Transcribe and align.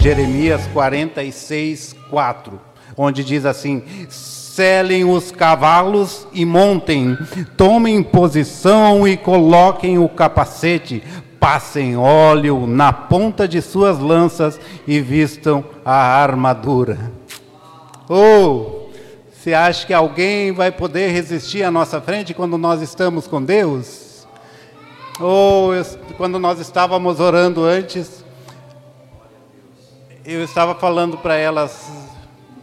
Jeremias 0.00 0.66
46, 0.68 1.94
4, 2.08 2.58
onde 2.96 3.22
diz 3.22 3.44
assim: 3.44 3.82
selem 4.08 5.04
os 5.04 5.30
cavalos 5.30 6.26
e 6.32 6.46
montem, 6.46 7.18
tomem 7.54 8.02
posição 8.02 9.06
e 9.06 9.14
coloquem 9.18 9.98
o 9.98 10.08
capacete, 10.08 11.02
passem 11.38 11.98
óleo 11.98 12.66
na 12.66 12.94
ponta 12.94 13.46
de 13.46 13.60
suas 13.60 13.98
lanças 13.98 14.58
e 14.86 15.00
vistam 15.00 15.62
a 15.84 15.94
armadura. 15.94 17.12
Oh, 18.08 18.88
você 19.30 19.52
acha 19.52 19.86
que 19.86 19.92
alguém 19.92 20.50
vai 20.50 20.72
poder 20.72 21.10
resistir 21.10 21.62
à 21.62 21.70
nossa 21.70 22.00
frente 22.00 22.32
quando 22.32 22.56
nós 22.56 22.80
estamos 22.80 23.26
com 23.26 23.42
Deus? 23.42 24.26
Ou 25.20 25.72
oh, 25.74 26.14
quando 26.16 26.38
nós 26.38 26.58
estávamos 26.58 27.20
orando 27.20 27.62
antes, 27.64 28.19
eu 30.32 30.44
estava 30.44 30.76
falando 30.76 31.18
para 31.18 31.34
elas, 31.34 31.90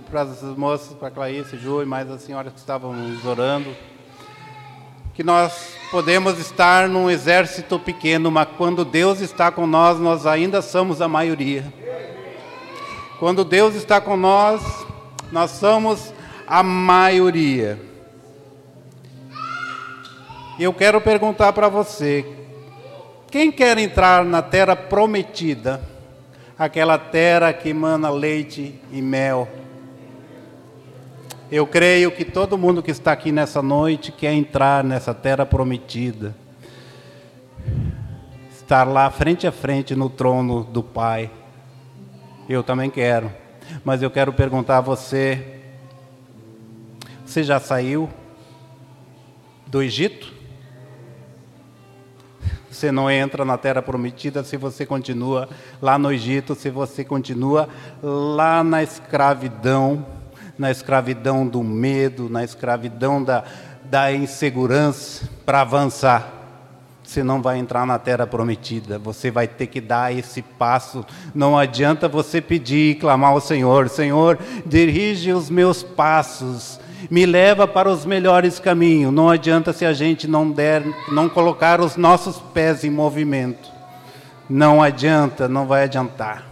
para 0.09 0.21
as 0.21 0.41
moças, 0.41 0.93
para 0.93 1.09
a 1.09 1.11
Clarice, 1.11 1.57
Ju 1.57 1.81
e 1.81 1.85
mais 1.85 2.09
as 2.09 2.21
senhoras 2.21 2.53
que 2.53 2.59
estavam 2.59 2.95
orando, 3.25 3.75
que 5.13 5.21
nós 5.21 5.73
podemos 5.91 6.39
estar 6.39 6.87
num 6.87 7.09
exército 7.09 7.77
pequeno, 7.77 8.31
mas 8.31 8.47
quando 8.57 8.85
Deus 8.85 9.19
está 9.19 9.51
com 9.51 9.67
nós, 9.67 9.99
nós 9.99 10.25
ainda 10.25 10.61
somos 10.61 11.01
a 11.01 11.09
maioria. 11.09 11.65
Quando 13.19 13.43
Deus 13.43 13.75
está 13.75 13.99
com 13.99 14.15
nós, 14.15 14.61
nós 15.29 15.51
somos 15.51 16.13
a 16.47 16.63
maioria. 16.63 17.77
Eu 20.57 20.71
quero 20.73 21.01
perguntar 21.01 21.51
para 21.51 21.67
você: 21.67 22.25
quem 23.29 23.51
quer 23.51 23.77
entrar 23.77 24.23
na 24.23 24.41
terra 24.41 24.73
prometida, 24.73 25.96
aquela 26.57 26.97
terra 26.97 27.53
que 27.53 27.69
emana 27.69 28.09
leite 28.09 28.79
e 28.91 29.01
mel? 29.01 29.47
Eu 31.49 31.65
creio 31.65 32.11
que 32.11 32.25
todo 32.25 32.57
mundo 32.57 32.83
que 32.83 32.91
está 32.91 33.13
aqui 33.13 33.31
nessa 33.31 33.61
noite 33.61 34.11
quer 34.11 34.33
entrar 34.33 34.83
nessa 34.83 35.13
terra 35.13 35.45
prometida. 35.45 36.35
Estar 38.51 38.83
lá 38.83 39.09
frente 39.09 39.47
a 39.47 39.51
frente 39.51 39.95
no 39.95 40.09
trono 40.09 40.63
do 40.65 40.83
Pai. 40.83 41.31
Eu 42.49 42.63
também 42.63 42.89
quero. 42.89 43.31
Mas 43.83 44.01
eu 44.01 44.11
quero 44.11 44.33
perguntar 44.33 44.79
a 44.79 44.81
você: 44.81 45.61
você 47.25 47.43
já 47.43 47.59
saiu 47.59 48.09
do 49.67 49.81
Egito? 49.81 50.36
Você 52.77 52.91
não 52.91 53.09
entra 53.09 53.43
na 53.43 53.57
terra 53.57 53.81
prometida 53.81 54.43
se 54.43 54.55
você 54.55 54.85
continua 54.85 55.49
lá 55.81 55.97
no 55.97 56.11
Egito, 56.11 56.53
se 56.53 56.69
você 56.69 57.03
continua 57.03 57.67
lá 58.03 58.63
na 58.63 58.83
escravidão 58.83 60.05
na 60.59 60.69
escravidão 60.69 61.47
do 61.47 61.63
medo, 61.63 62.29
na 62.29 62.43
escravidão 62.43 63.23
da, 63.23 63.43
da 63.83 64.13
insegurança, 64.13 65.27
para 65.43 65.61
avançar. 65.61 66.33
Você 67.03 67.23
não 67.23 67.41
vai 67.41 67.57
entrar 67.57 67.85
na 67.85 67.97
terra 67.97 68.27
prometida, 68.27 68.99
você 68.99 69.31
vai 69.31 69.47
ter 69.47 69.65
que 69.67 69.81
dar 69.81 70.15
esse 70.15 70.43
passo. 70.43 71.03
Não 71.33 71.57
adianta 71.57 72.07
você 72.07 72.41
pedir 72.41 72.91
e 72.91 72.95
clamar 72.95 73.31
ao 73.31 73.41
Senhor: 73.41 73.89
Senhor, 73.89 74.37
dirige 74.65 75.31
os 75.31 75.49
meus 75.49 75.81
passos, 75.81 76.79
me 77.09 77.25
leva 77.25 77.67
para 77.67 77.89
os 77.89 78.05
melhores 78.05 78.59
caminhos. 78.59 79.13
Não 79.13 79.29
adianta 79.29 79.73
se 79.73 79.85
a 79.85 79.93
gente 79.93 80.27
não 80.27 80.49
der, 80.51 80.83
não 81.11 81.29
colocar 81.29 81.81
os 81.81 81.95
nossos 81.95 82.37
pés 82.53 82.83
em 82.83 82.89
movimento. 82.89 83.69
Não 84.49 84.81
adianta, 84.81 85.47
não 85.47 85.67
vai 85.67 85.83
adiantar 85.83 86.47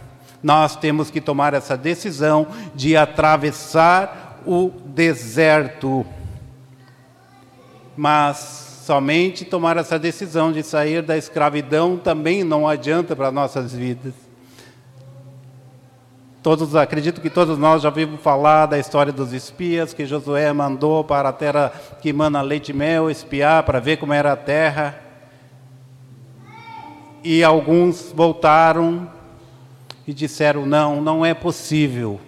nós 0.46 0.76
temos 0.76 1.10
que 1.10 1.20
tomar 1.20 1.54
essa 1.54 1.76
decisão 1.76 2.46
de 2.72 2.96
atravessar 2.96 4.40
o 4.46 4.70
deserto. 4.84 6.06
Mas 7.96 8.82
somente 8.86 9.44
tomar 9.44 9.76
essa 9.76 9.98
decisão 9.98 10.52
de 10.52 10.62
sair 10.62 11.02
da 11.02 11.16
escravidão 11.16 11.96
também 11.96 12.44
não 12.44 12.68
adianta 12.68 13.16
para 13.16 13.32
nossas 13.32 13.74
vidas. 13.74 14.14
Todos, 16.46 16.76
acredito 16.76 17.20
que 17.20 17.28
todos 17.28 17.58
nós 17.58 17.82
já 17.82 17.90
vimos 17.90 18.20
falar 18.20 18.66
da 18.66 18.78
história 18.78 19.12
dos 19.12 19.32
espias 19.32 19.92
que 19.92 20.06
Josué 20.06 20.52
mandou 20.52 21.02
para 21.02 21.30
a 21.30 21.32
terra 21.32 21.72
que 22.00 22.12
mana 22.12 22.40
leite 22.40 22.68
e 22.68 22.72
mel 22.72 23.10
espiar 23.10 23.64
para 23.64 23.80
ver 23.80 23.96
como 23.96 24.12
era 24.12 24.32
a 24.32 24.36
terra. 24.36 24.96
E 27.24 27.42
alguns 27.42 28.12
voltaram 28.14 29.10
e 30.06 30.14
disseram: 30.14 30.64
não, 30.64 31.00
não 31.02 31.26
é 31.26 31.34
possível. 31.34 32.20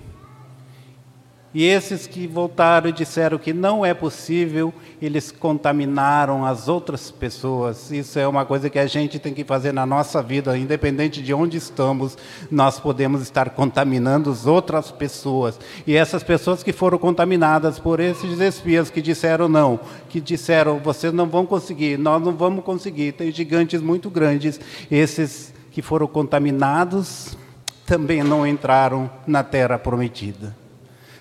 E 1.55 1.65
esses 1.65 2.07
que 2.07 2.27
voltaram 2.27 2.91
e 2.91 2.93
disseram 2.93 3.39
que 3.39 3.55
não 3.55 3.85
é 3.85 3.95
possível, 3.95 4.73
eles 5.01 5.33
contaminaram 5.33 6.45
as 6.45 6.69
outras 6.69 7.11
pessoas. 7.11 7.91
Isso 7.91 8.19
é 8.19 8.29
uma 8.29 8.45
coisa 8.45 8.69
que 8.69 8.79
a 8.79 8.87
gente 8.87 9.19
tem 9.19 9.33
que 9.33 9.45
fazer 9.45 9.73
na 9.73 9.87
nossa 9.87 10.23
vida, 10.23 10.59
independente 10.59 11.23
de 11.23 11.33
onde 11.33 11.57
estamos, 11.57 12.19
nós 12.51 12.79
podemos 12.79 13.23
estar 13.23 13.49
contaminando 13.51 14.31
as 14.31 14.47
outras 14.47 14.91
pessoas. 14.91 15.59
E 15.87 15.97
essas 15.97 16.23
pessoas 16.23 16.63
que 16.63 16.73
foram 16.73 16.99
contaminadas 16.99 17.79
por 17.79 17.99
esses 17.99 18.39
espias 18.41 18.91
que 18.91 19.01
disseram 19.01 19.49
não, 19.49 19.81
que 20.11 20.21
disseram 20.21 20.79
vocês 20.79 21.15
não 21.15 21.27
vão 21.27 21.47
conseguir, 21.47 21.99
nós 21.99 22.23
não 22.23 22.37
vamos 22.37 22.63
conseguir, 22.63 23.13
tem 23.13 23.33
gigantes 23.33 23.81
muito 23.81 24.11
grandes, 24.11 24.61
esses 24.91 25.55
que 25.71 25.81
foram 25.81 26.07
contaminados 26.07 27.39
também 27.87 28.23
não 28.23 28.47
entraram 28.47 29.11
na 29.27 29.43
terra 29.43 29.79
prometida. 29.79 30.68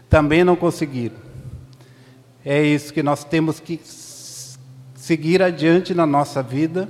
Também 0.10 0.44
não 0.44 0.56
conseguiram. 0.56 1.16
É 2.46 2.62
isso 2.62 2.94
que 2.94 3.04
nós 3.04 3.24
temos 3.24 3.60
que 3.60 3.80
seguir 4.96 5.42
adiante 5.42 5.94
na 5.94 6.06
nossa 6.06 6.42
vida, 6.42 6.90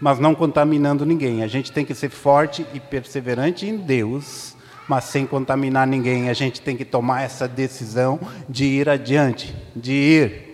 mas 0.00 0.18
não 0.18 0.34
contaminando 0.34 1.04
ninguém. 1.04 1.42
A 1.42 1.46
gente 1.46 1.72
tem 1.72 1.84
que 1.84 1.94
ser 1.94 2.10
forte 2.10 2.64
e 2.72 2.80
perseverante 2.80 3.66
em 3.66 3.76
Deus, 3.76 4.54
mas 4.88 5.04
sem 5.04 5.26
contaminar 5.26 5.86
ninguém. 5.86 6.30
A 6.30 6.34
gente 6.34 6.60
tem 6.60 6.76
que 6.76 6.84
tomar 6.84 7.22
essa 7.22 7.46
decisão 7.46 8.18
de 8.48 8.64
ir 8.64 8.88
adiante, 8.88 9.54
de 9.74 9.92
ir 9.92 10.48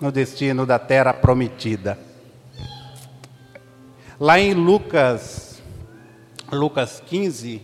no 0.00 0.12
destino 0.12 0.64
da 0.66 0.78
terra 0.78 1.12
prometida. 1.12 1.98
Lá 4.20 4.38
em 4.38 4.54
Lucas 4.54 5.44
Lucas 6.52 7.02
15, 7.04 7.60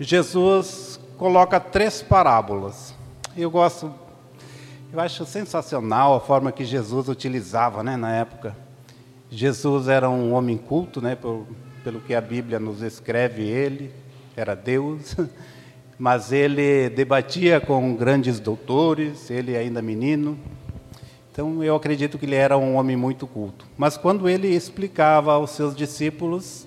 Jesus 0.00 0.93
coloca 1.16 1.60
três 1.60 2.02
parábolas. 2.02 2.94
Eu 3.36 3.50
gosto, 3.50 3.92
eu 4.92 5.00
acho 5.00 5.24
sensacional 5.24 6.14
a 6.14 6.20
forma 6.20 6.52
que 6.52 6.64
Jesus 6.64 7.08
utilizava, 7.08 7.82
né, 7.82 7.96
na 7.96 8.14
época. 8.14 8.56
Jesus 9.30 9.88
era 9.88 10.08
um 10.08 10.32
homem 10.32 10.56
culto, 10.56 11.00
né, 11.00 11.14
por, 11.14 11.46
pelo 11.82 12.00
que 12.00 12.14
a 12.14 12.20
Bíblia 12.20 12.60
nos 12.60 12.82
escreve, 12.82 13.42
ele 13.42 13.92
era 14.36 14.54
Deus, 14.54 15.16
mas 15.98 16.32
ele 16.32 16.88
debatia 16.90 17.60
com 17.60 17.94
grandes 17.94 18.38
doutores, 18.40 19.30
ele 19.30 19.56
ainda 19.56 19.82
menino. 19.82 20.38
Então 21.32 21.64
eu 21.64 21.74
acredito 21.74 22.16
que 22.16 22.26
ele 22.26 22.36
era 22.36 22.56
um 22.56 22.76
homem 22.76 22.96
muito 22.96 23.26
culto. 23.26 23.66
Mas 23.76 23.96
quando 23.96 24.28
ele 24.28 24.48
explicava 24.48 25.32
aos 25.32 25.50
seus 25.50 25.74
discípulos, 25.74 26.66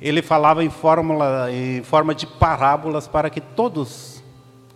ele 0.00 0.22
falava 0.22 0.64
em, 0.64 0.70
fórmula, 0.70 1.50
em 1.50 1.82
forma 1.82 2.14
de 2.14 2.26
parábolas 2.26 3.08
para 3.08 3.28
que 3.28 3.40
todos 3.40 4.22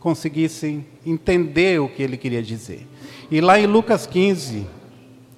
conseguissem 0.01 0.85
entender 1.07 1.81
o 1.81 1.89
que 1.89 2.03
ele 2.03 2.17
queria 2.17 2.43
dizer. 2.43 2.89
E 3.31 3.41
lá 3.41 3.59
em 3.59 3.67
Lucas 3.67 4.07
15, 4.07 4.67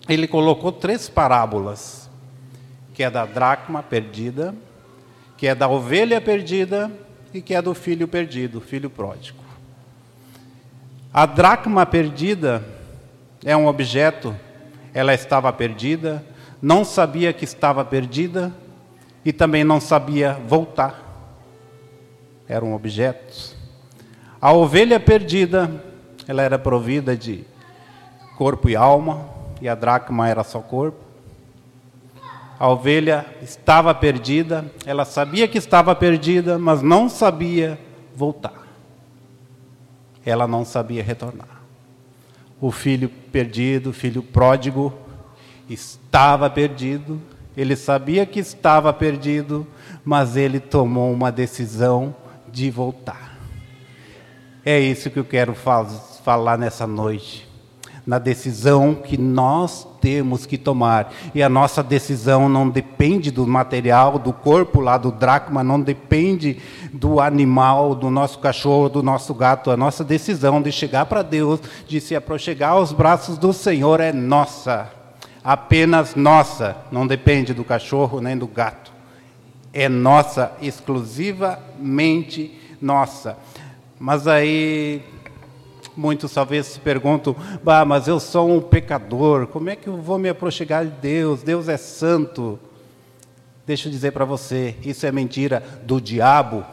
ele 0.08 0.26
colocou 0.26 0.72
três 0.72 1.08
parábolas, 1.08 2.10
que 2.94 3.02
é 3.02 3.10
da 3.10 3.26
dracma 3.26 3.82
perdida, 3.82 4.54
que 5.36 5.46
é 5.46 5.54
da 5.54 5.68
ovelha 5.68 6.20
perdida 6.20 6.90
e 7.32 7.42
que 7.42 7.54
é 7.54 7.60
do 7.60 7.74
filho 7.74 8.08
perdido, 8.08 8.60
filho 8.60 8.88
pródigo. 8.88 9.44
A 11.12 11.26
dracma 11.26 11.84
perdida 11.84 12.64
é 13.44 13.56
um 13.56 13.66
objeto, 13.66 14.34
ela 14.94 15.12
estava 15.12 15.52
perdida, 15.52 16.24
não 16.60 16.84
sabia 16.84 17.32
que 17.32 17.44
estava 17.44 17.84
perdida, 17.84 18.52
e 19.24 19.32
também 19.32 19.64
não 19.64 19.80
sabia 19.80 20.34
voltar. 20.46 21.02
Eram 22.48 22.74
objetos. 22.74 23.56
A 24.40 24.52
ovelha 24.52 25.00
perdida, 25.00 25.70
ela 26.28 26.42
era 26.42 26.58
provida 26.58 27.16
de 27.16 27.44
corpo 28.36 28.68
e 28.68 28.76
alma, 28.76 29.26
e 29.60 29.68
a 29.68 29.74
dracma 29.74 30.28
era 30.28 30.44
só 30.44 30.60
corpo. 30.60 30.98
A 32.58 32.68
ovelha 32.68 33.26
estava 33.42 33.94
perdida, 33.94 34.70
ela 34.84 35.04
sabia 35.04 35.48
que 35.48 35.58
estava 35.58 35.94
perdida, 35.94 36.58
mas 36.58 36.82
não 36.82 37.08
sabia 37.08 37.78
voltar. 38.14 38.66
Ela 40.24 40.46
não 40.46 40.64
sabia 40.64 41.02
retornar. 41.02 41.62
O 42.60 42.70
filho 42.70 43.08
perdido, 43.08 43.90
o 43.90 43.92
filho 43.92 44.22
pródigo, 44.22 44.92
estava 45.68 46.48
perdido, 46.48 47.20
Ele 47.56 47.76
sabia 47.76 48.26
que 48.26 48.40
estava 48.40 48.92
perdido, 48.92 49.66
mas 50.04 50.36
ele 50.36 50.58
tomou 50.58 51.12
uma 51.12 51.30
decisão 51.30 52.14
de 52.50 52.70
voltar. 52.70 53.38
É 54.64 54.78
isso 54.80 55.10
que 55.10 55.18
eu 55.18 55.24
quero 55.24 55.54
falar 55.54 56.58
nessa 56.58 56.86
noite. 56.86 57.46
Na 58.06 58.18
decisão 58.18 58.94
que 58.94 59.16
nós 59.16 59.86
temos 60.00 60.44
que 60.44 60.58
tomar. 60.58 61.12
E 61.34 61.42
a 61.42 61.48
nossa 61.48 61.82
decisão 61.82 62.48
não 62.48 62.68
depende 62.68 63.30
do 63.30 63.46
material, 63.46 64.18
do 64.18 64.32
corpo 64.32 64.80
lá 64.80 64.98
do 64.98 65.10
dracma, 65.10 65.64
não 65.64 65.80
depende 65.80 66.58
do 66.92 67.20
animal, 67.20 67.94
do 67.94 68.10
nosso 68.10 68.38
cachorro, 68.38 68.90
do 68.90 69.02
nosso 69.02 69.32
gato. 69.32 69.70
A 69.70 69.76
nossa 69.76 70.04
decisão 70.04 70.60
de 70.60 70.70
chegar 70.70 71.06
para 71.06 71.22
Deus, 71.22 71.60
de 71.86 72.00
se 72.00 72.14
aproximar 72.14 72.70
aos 72.70 72.92
braços 72.92 73.38
do 73.38 73.52
Senhor 73.52 74.00
é 74.00 74.12
nossa. 74.12 75.03
Apenas 75.44 76.16
nossa. 76.16 76.76
Não 76.90 77.06
depende 77.06 77.54
do 77.54 77.62
cachorro 77.62 78.20
nem 78.20 78.36
do 78.36 78.46
gato. 78.48 78.92
É 79.72 79.88
nossa, 79.88 80.52
exclusivamente 80.60 82.58
nossa. 82.80 83.36
Mas 84.00 84.26
aí 84.26 85.02
Muitos 85.96 86.32
talvez 86.32 86.66
se 86.66 86.80
perguntam, 86.80 87.36
bah, 87.62 87.84
mas 87.84 88.08
eu 88.08 88.18
sou 88.18 88.50
um 88.50 88.60
pecador, 88.60 89.46
como 89.46 89.70
é 89.70 89.76
que 89.76 89.86
eu 89.86 89.96
vou 89.96 90.18
me 90.18 90.28
aproximar 90.28 90.84
de 90.84 90.90
Deus? 90.90 91.42
Deus 91.42 91.68
é 91.68 91.76
santo. 91.76 92.58
Deixa 93.64 93.86
eu 93.86 93.92
dizer 93.92 94.10
para 94.10 94.24
você, 94.24 94.74
isso 94.82 95.06
é 95.06 95.12
mentira 95.12 95.62
do 95.84 96.00
diabo, 96.00 96.64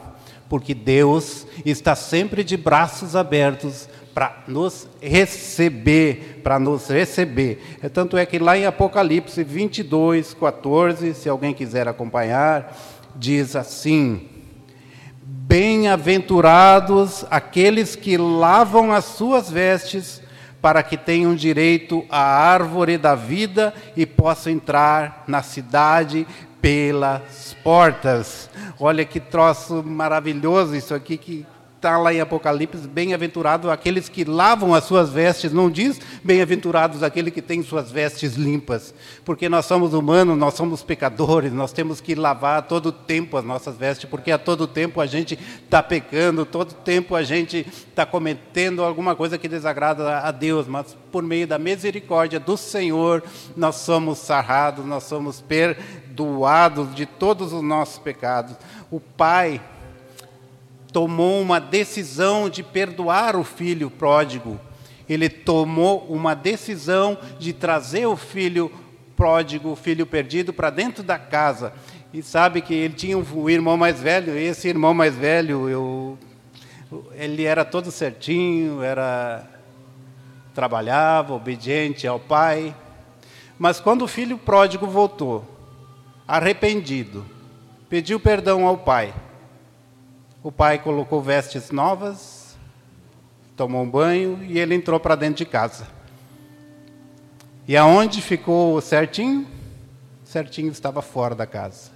porque 0.50 0.74
Deus 0.74 1.46
está 1.64 1.96
sempre 1.96 2.44
de 2.44 2.58
braços 2.58 3.16
abertos 3.16 3.88
para 4.14 4.44
nos 4.48 4.88
receber, 5.02 6.42
para 6.44 6.60
nos 6.60 6.90
receber. 6.90 7.62
É, 7.82 7.90
tanto 7.90 8.18
é 8.18 8.26
que 8.26 8.40
lá 8.40 8.58
em 8.58 8.66
Apocalipse 8.66 9.44
22, 9.44 10.34
14, 10.34 11.14
se 11.14 11.30
alguém 11.30 11.54
quiser 11.54 11.88
acompanhar, 11.88 12.78
diz 13.16 13.56
assim: 13.56 14.28
Bem-aventurados 15.24 17.26
aqueles 17.30 17.96
que 17.96 18.18
lavam 18.18 18.92
as 18.92 19.06
suas 19.06 19.50
vestes, 19.50 20.22
para 20.62 20.84
que 20.84 20.96
tenham 20.96 21.34
direito 21.34 22.06
à 22.10 22.22
árvore 22.22 22.98
da 22.98 23.16
vida 23.16 23.74
e 23.98 24.06
possam 24.06 24.54
entrar 24.54 25.24
na 25.28 25.42
cidade 25.42 26.28
pelas 26.62 27.56
portas. 27.64 28.50
Olha 28.80 29.04
que 29.04 29.20
troço 29.20 29.84
maravilhoso 29.84 30.76
isso 30.76 30.94
aqui 30.94 31.18
que 31.18 31.46
está 31.82 31.98
lá 31.98 32.14
em 32.14 32.20
Apocalipse, 32.22 32.88
bem-aventurado 32.88 33.72
aqueles 33.72 34.08
que 34.08 34.24
lavam 34.24 34.76
as 34.76 34.84
suas 34.84 35.10
vestes, 35.10 35.52
não 35.52 35.68
diz 35.68 36.00
bem-aventurados 36.24 37.02
aquele 37.02 37.32
que 37.32 37.42
tem 37.42 37.64
suas 37.64 37.92
vestes 37.92 38.36
limpas, 38.36 38.94
porque 39.26 39.50
nós 39.50 39.66
somos 39.66 39.96
humanos, 39.96 40.38
nós 40.38 40.54
somos 40.54 40.84
pecadores, 40.84 41.52
nós 41.52 41.74
temos 41.74 42.00
que 42.00 42.14
lavar 42.14 42.68
todo 42.68 42.90
o 42.90 42.92
tempo 42.92 43.36
as 43.36 43.44
nossas 43.44 43.78
vestes, 43.78 44.08
porque 44.08 44.32
a 44.32 44.38
todo 44.38 44.68
tempo 44.68 45.02
a 45.02 45.08
gente 45.08 45.40
está 45.64 45.82
pecando, 45.82 46.46
todo 46.46 46.72
tempo 46.72 47.16
a 47.16 47.24
gente 47.24 47.66
está 47.90 48.06
cometendo 48.06 48.84
alguma 48.84 49.16
coisa 49.16 49.40
que 49.40 49.48
desagrada 49.48 50.20
a 50.20 50.30
Deus, 50.30 50.68
mas 50.68 50.96
por 51.12 51.24
meio 51.24 51.48
da 51.48 51.58
misericórdia 51.58 52.40
do 52.40 52.58
Senhor, 52.58 53.24
nós 53.58 53.78
somos 53.78 54.20
sarrados, 54.20 54.86
nós 54.86 55.06
somos 55.06 55.42
perdoados 55.42 56.94
de 56.94 57.08
todos 57.08 57.52
os 57.52 57.64
nossos 57.64 57.98
pecados. 57.98 58.56
O 58.92 59.00
Pai 59.00 59.60
tomou 60.92 61.42
uma 61.42 61.60
decisão 61.60 62.50
de 62.50 62.64
perdoar 62.64 63.36
o 63.36 63.44
filho 63.44 63.90
pródigo. 63.90 64.60
Ele 65.08 65.30
tomou 65.30 66.06
uma 66.10 66.34
decisão 66.34 67.18
de 67.40 67.54
trazer 67.54 68.06
o 68.06 68.16
filho 68.16 68.72
pródigo, 69.16 69.72
o 69.72 69.76
filho 69.76 70.06
perdido, 70.06 70.54
para 70.54 70.70
dentro 70.70 71.04
da 71.04 71.18
casa. 71.18 71.74
E 72.14 72.22
sabe 72.22 72.62
que 72.62 72.74
ele 72.74 72.94
tinha 72.94 73.18
um 73.18 73.50
irmão 73.50 73.78
mais 73.78 74.00
velho, 74.00 74.38
esse 74.38 74.68
irmão 74.68 74.94
mais 74.94 75.16
velho, 75.16 75.70
eu, 75.70 76.18
ele 77.14 77.46
era 77.46 77.64
todo 77.64 77.90
certinho, 77.90 78.82
era 78.82 79.48
trabalhava, 80.54 81.34
obediente 81.34 82.06
ao 82.06 82.20
pai. 82.20 82.76
Mas 83.58 83.80
quando 83.80 84.02
o 84.02 84.08
filho 84.08 84.38
pródigo 84.38 84.88
voltou, 84.88 85.46
arrependido, 86.28 87.26
pediu 87.90 88.20
perdão 88.20 88.66
ao 88.66 88.78
pai, 88.78 89.14
o 90.44 90.52
pai 90.52 90.80
colocou 90.80 91.22
vestes 91.22 91.70
novas, 91.72 92.58
tomou 93.56 93.84
um 93.84 93.90
banho 93.90 94.44
e 94.44 94.60
ele 94.60 94.74
entrou 94.74 95.00
para 95.00 95.16
dentro 95.16 95.38
de 95.38 95.46
casa. 95.46 95.88
E 97.68 97.78
aonde 97.78 98.22
ficou 98.22 98.82
certinho? 98.82 99.48
Certinho 100.24 100.72
estava 100.72 101.02
fora 101.02 101.36
da 101.36 101.46
casa. 101.46 101.92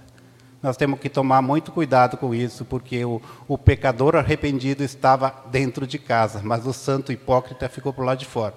Nós 0.62 0.76
temos 0.76 1.00
que 1.00 1.08
tomar 1.08 1.42
muito 1.42 1.70
cuidado 1.72 2.16
com 2.16 2.34
isso, 2.34 2.64
porque 2.64 3.04
o, 3.04 3.20
o 3.46 3.58
pecador 3.58 4.16
arrependido 4.16 4.82
estava 4.82 5.34
dentro 5.50 5.86
de 5.86 5.98
casa, 5.98 6.40
mas 6.42 6.66
o 6.66 6.72
santo 6.72 7.12
hipócrita 7.12 7.68
ficou 7.68 7.92
por 7.92 8.04
lá 8.04 8.14
de 8.14 8.24
fora. 8.24 8.54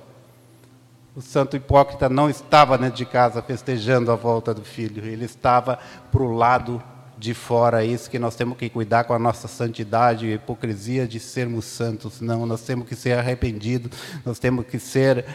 O 1.16 1.22
santo 1.22 1.58
hipócrita 1.58 2.08
não 2.08 2.30
estava 2.30 2.78
dentro 2.78 2.96
de 2.96 3.06
casa 3.06 3.42
festejando 3.42 4.12
a 4.12 4.16
volta 4.16 4.54
do 4.54 4.64
filho, 4.64 5.06
ele 5.06 5.26
estava 5.26 5.80
para 6.12 6.22
o 6.22 6.32
lado 6.32 6.82
de 7.20 7.34
fora 7.34 7.84
isso 7.84 8.10
que 8.10 8.18
nós 8.18 8.34
temos 8.34 8.58
que 8.58 8.70
cuidar 8.70 9.04
com 9.04 9.14
a 9.14 9.20
nossa 9.20 9.46
santidade 9.46 10.26
e 10.26 10.36
hipocrisia 10.36 11.06
de 11.06 11.20
sermos 11.20 11.66
santos. 11.66 12.22
Não, 12.22 12.46
nós 12.46 12.62
temos 12.62 12.88
que 12.88 12.96
ser 12.96 13.18
arrependidos, 13.18 13.92
nós 14.26 14.40
temos 14.40 14.66
que 14.66 14.80
ser 14.80 15.26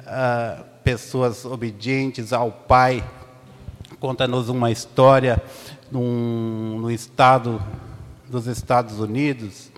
uh, 0.00 0.62
pessoas 0.84 1.46
obedientes 1.46 2.34
ao 2.34 2.52
Pai. 2.52 3.02
Conta-nos 3.98 4.50
uma 4.50 4.70
história 4.70 5.42
num, 5.90 6.78
no 6.78 6.90
estado 6.90 7.60
dos 8.28 8.46
Estados 8.46 9.00
Unidos, 9.00 9.72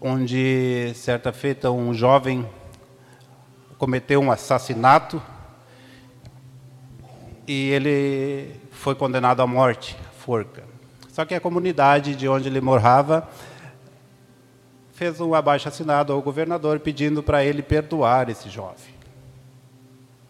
onde 0.00 0.92
certa 0.96 1.32
feita 1.32 1.70
um 1.70 1.94
jovem 1.94 2.44
cometeu 3.78 4.20
um 4.20 4.32
assassinato 4.32 5.22
e 7.46 7.70
ele 7.70 8.60
foi 8.72 8.96
condenado 8.96 9.40
à 9.40 9.46
morte 9.46 9.96
forca. 10.26 10.64
Só 11.12 11.24
que 11.24 11.36
a 11.36 11.40
comunidade 11.40 12.16
de 12.16 12.28
onde 12.28 12.48
ele 12.48 12.60
morava 12.60 13.28
fez 14.92 15.20
um 15.20 15.34
abaixo 15.34 15.68
assinado 15.68 16.12
ao 16.12 16.20
governador 16.20 16.80
pedindo 16.80 17.22
para 17.22 17.44
ele 17.44 17.62
perdoar 17.62 18.28
esse 18.28 18.50
jovem. 18.50 18.96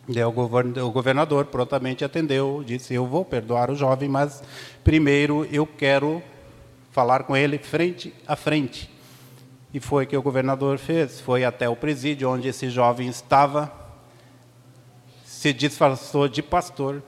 E 0.06 0.22
o 0.22 0.90
governador 0.90 1.46
prontamente 1.46 2.04
atendeu, 2.04 2.62
disse: 2.64 2.92
Eu 2.94 3.06
vou 3.06 3.24
perdoar 3.24 3.70
o 3.70 3.74
jovem, 3.74 4.08
mas 4.08 4.42
primeiro 4.84 5.48
eu 5.50 5.66
quero 5.66 6.22
falar 6.92 7.24
com 7.24 7.34
ele 7.34 7.58
frente 7.58 8.14
a 8.28 8.36
frente. 8.36 8.88
E 9.72 9.80
foi 9.80 10.04
o 10.04 10.06
que 10.06 10.16
o 10.16 10.22
governador 10.22 10.78
fez: 10.78 11.20
foi 11.20 11.44
até 11.44 11.68
o 11.68 11.74
presídio 11.74 12.30
onde 12.30 12.48
esse 12.48 12.68
jovem 12.70 13.08
estava, 13.08 13.72
se 15.24 15.52
disfarçou 15.52 16.28
de 16.28 16.42
pastor, 16.42 17.02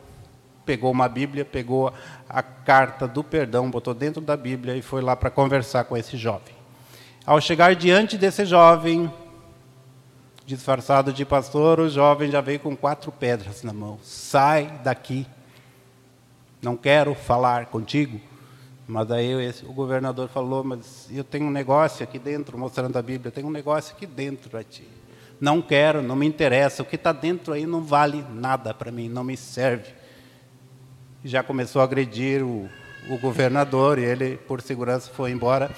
pegou 0.69 0.91
uma 0.91 1.09
Bíblia, 1.09 1.47
pegou 1.47 1.91
a 2.29 2.43
carta 2.43 3.09
do 3.09 3.25
perdão, 3.25 3.71
botou 3.71 3.95
dentro 3.95 4.21
da 4.21 4.37
Bíblia 4.37 4.77
e 4.77 4.83
foi 4.83 5.01
lá 5.01 5.17
para 5.17 5.31
conversar 5.31 5.85
com 5.85 5.97
esse 5.97 6.15
jovem. 6.19 6.55
Ao 7.25 7.41
chegar 7.41 7.75
diante 7.75 8.19
desse 8.19 8.45
jovem, 8.45 9.11
disfarçado 10.45 11.11
de 11.11 11.25
pastor, 11.25 11.81
o 11.81 11.89
jovem 11.89 12.31
já 12.31 12.43
veio 12.43 12.61
com 12.61 12.77
quatro 12.77 13.11
pedras 13.11 13.63
na 13.63 13.73
mão. 13.73 13.99
Sai 14.03 14.71
daqui. 14.85 15.27
Não 16.61 16.77
quero 16.77 17.15
falar 17.15 17.65
contigo. 17.67 18.21
Mas 18.87 19.11
aí 19.11 19.43
esse, 19.47 19.65
o 19.65 19.73
governador 19.73 20.29
falou, 20.29 20.63
mas 20.63 21.09
eu 21.11 21.25
tenho 21.25 21.47
um 21.47 21.51
negócio 21.51 22.05
aqui 22.05 22.19
dentro, 22.19 22.59
mostrando 22.59 22.99
a 22.99 23.01
Bíblia, 23.01 23.33
tenho 23.33 23.47
um 23.47 23.51
negócio 23.51 23.97
aqui 23.97 24.05
dentro 24.05 24.51
para 24.51 24.63
ti. 24.63 24.87
Não 25.41 25.63
quero, 25.63 26.03
não 26.03 26.15
me 26.15 26.27
interessa, 26.27 26.83
o 26.83 26.85
que 26.85 26.97
está 26.97 27.13
dentro 27.13 27.55
aí 27.55 27.65
não 27.65 27.83
vale 27.83 28.23
nada 28.31 28.75
para 28.75 28.93
mim, 28.93 29.09
não 29.09 29.25
me 29.25 29.35
serve 29.35 29.97
já 31.29 31.43
começou 31.43 31.83
a 31.83 31.85
agredir 31.85 32.43
o, 32.43 32.69
o 33.09 33.19
governador 33.19 33.99
e 33.99 34.05
ele, 34.05 34.39
por 34.39 34.63
segurança, 34.63 35.11
foi 35.13 35.31
embora. 35.31 35.71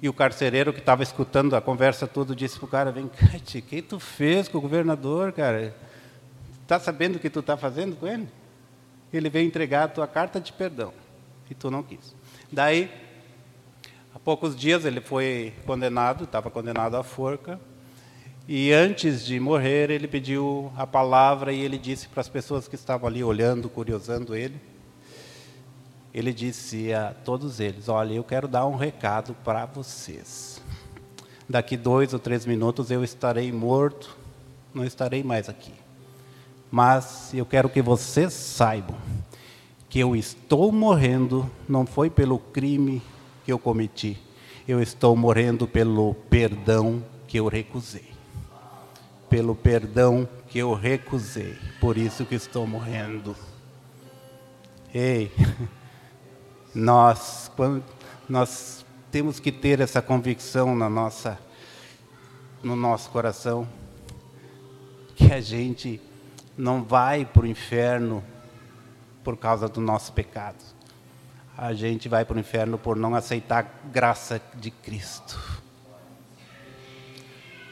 E 0.00 0.08
o 0.08 0.12
carcereiro 0.12 0.72
que 0.72 0.78
estava 0.78 1.02
escutando 1.02 1.56
a 1.56 1.60
conversa 1.60 2.06
tudo 2.06 2.34
disse 2.34 2.56
para 2.56 2.64
o 2.64 2.68
cara, 2.68 2.92
vem 2.92 3.08
cá, 3.08 3.26
o 3.36 3.40
que 3.40 3.82
tu 3.82 3.98
fez 3.98 4.46
com 4.46 4.58
o 4.58 4.60
governador, 4.60 5.32
cara? 5.32 5.74
Está 6.62 6.78
sabendo 6.78 7.16
o 7.16 7.18
que 7.18 7.28
tu 7.28 7.40
está 7.40 7.56
fazendo 7.56 7.96
com 7.96 8.06
ele? 8.06 8.28
Ele 9.12 9.28
veio 9.28 9.46
entregar 9.46 9.84
a 9.84 9.88
tua 9.88 10.06
carta 10.06 10.40
de 10.40 10.52
perdão 10.52 10.92
e 11.50 11.54
tu 11.54 11.68
não 11.70 11.82
quis. 11.82 12.14
Daí, 12.52 12.90
há 14.14 14.18
poucos 14.18 14.54
dias 14.56 14.84
ele 14.84 15.00
foi 15.00 15.52
condenado, 15.66 16.24
estava 16.24 16.50
condenado 16.50 16.96
à 16.96 17.02
forca, 17.02 17.58
e 18.46 18.72
antes 18.72 19.24
de 19.24 19.40
morrer, 19.40 19.90
ele 19.90 20.06
pediu 20.06 20.70
a 20.76 20.86
palavra 20.86 21.50
e 21.50 21.60
ele 21.60 21.78
disse 21.78 22.08
para 22.08 22.20
as 22.20 22.28
pessoas 22.28 22.68
que 22.68 22.74
estavam 22.74 23.08
ali 23.08 23.24
olhando, 23.24 23.70
curiosando 23.70 24.34
ele, 24.34 24.60
ele 26.12 26.30
disse 26.30 26.92
a 26.92 27.14
todos 27.24 27.58
eles: 27.58 27.88
Olha, 27.88 28.12
eu 28.12 28.22
quero 28.22 28.46
dar 28.46 28.66
um 28.66 28.76
recado 28.76 29.34
para 29.42 29.64
vocês. 29.64 30.62
Daqui 31.48 31.74
dois 31.74 32.12
ou 32.12 32.18
três 32.18 32.44
minutos 32.44 32.90
eu 32.90 33.02
estarei 33.02 33.50
morto, 33.50 34.16
não 34.74 34.84
estarei 34.84 35.22
mais 35.22 35.48
aqui. 35.48 35.72
Mas 36.70 37.32
eu 37.32 37.46
quero 37.46 37.70
que 37.70 37.80
vocês 37.80 38.32
saibam 38.32 38.96
que 39.88 40.00
eu 40.00 40.14
estou 40.14 40.70
morrendo 40.70 41.50
não 41.68 41.86
foi 41.86 42.10
pelo 42.10 42.38
crime 42.38 43.00
que 43.44 43.52
eu 43.52 43.58
cometi, 43.58 44.18
eu 44.66 44.82
estou 44.82 45.16
morrendo 45.16 45.66
pelo 45.66 46.14
perdão 46.28 47.02
que 47.26 47.38
eu 47.38 47.48
recusei. 47.48 48.13
Pelo 49.34 49.56
perdão 49.56 50.28
que 50.46 50.60
eu 50.60 50.72
recusei. 50.74 51.58
Por 51.80 51.98
isso 51.98 52.24
que 52.24 52.36
estou 52.36 52.68
morrendo. 52.68 53.34
Ei, 54.94 55.32
nós, 56.72 57.50
quando, 57.56 57.82
nós 58.28 58.86
temos 59.10 59.40
que 59.40 59.50
ter 59.50 59.80
essa 59.80 60.00
convicção 60.00 60.76
na 60.76 60.88
nossa, 60.88 61.36
no 62.62 62.76
nosso 62.76 63.10
coração 63.10 63.66
que 65.16 65.32
a 65.32 65.40
gente 65.40 66.00
não 66.56 66.84
vai 66.84 67.24
para 67.24 67.42
o 67.42 67.46
inferno 67.48 68.22
por 69.24 69.36
causa 69.36 69.68
do 69.68 69.80
nosso 69.80 70.12
pecado. 70.12 70.62
A 71.58 71.72
gente 71.72 72.08
vai 72.08 72.24
para 72.24 72.36
o 72.36 72.38
inferno 72.38 72.78
por 72.78 72.94
não 72.94 73.16
aceitar 73.16 73.64
a 73.64 73.88
graça 73.88 74.40
de 74.54 74.70
Cristo. 74.70 75.63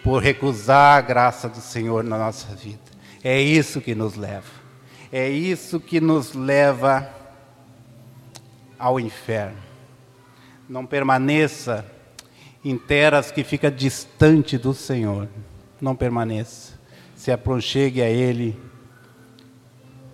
Por 0.02 0.22
recusar 0.22 0.98
a 0.98 1.00
graça 1.00 1.48
do 1.48 1.60
Senhor 1.60 2.02
na 2.02 2.18
nossa 2.18 2.54
vida. 2.54 2.80
É 3.22 3.40
isso 3.40 3.80
que 3.80 3.94
nos 3.94 4.16
leva. 4.16 4.50
É 5.12 5.28
isso 5.28 5.78
que 5.78 6.00
nos 6.00 6.34
leva 6.34 7.08
ao 8.78 8.98
inferno. 8.98 9.58
Não 10.68 10.84
permaneça 10.84 11.86
em 12.64 12.76
terras 12.76 13.30
que 13.30 13.44
fica 13.44 13.70
distante 13.70 14.58
do 14.58 14.74
Senhor. 14.74 15.28
Não 15.80 15.94
permaneça. 15.94 16.80
Se 17.14 17.30
aproxime 17.30 18.02
a 18.02 18.08
Ele 18.08 18.58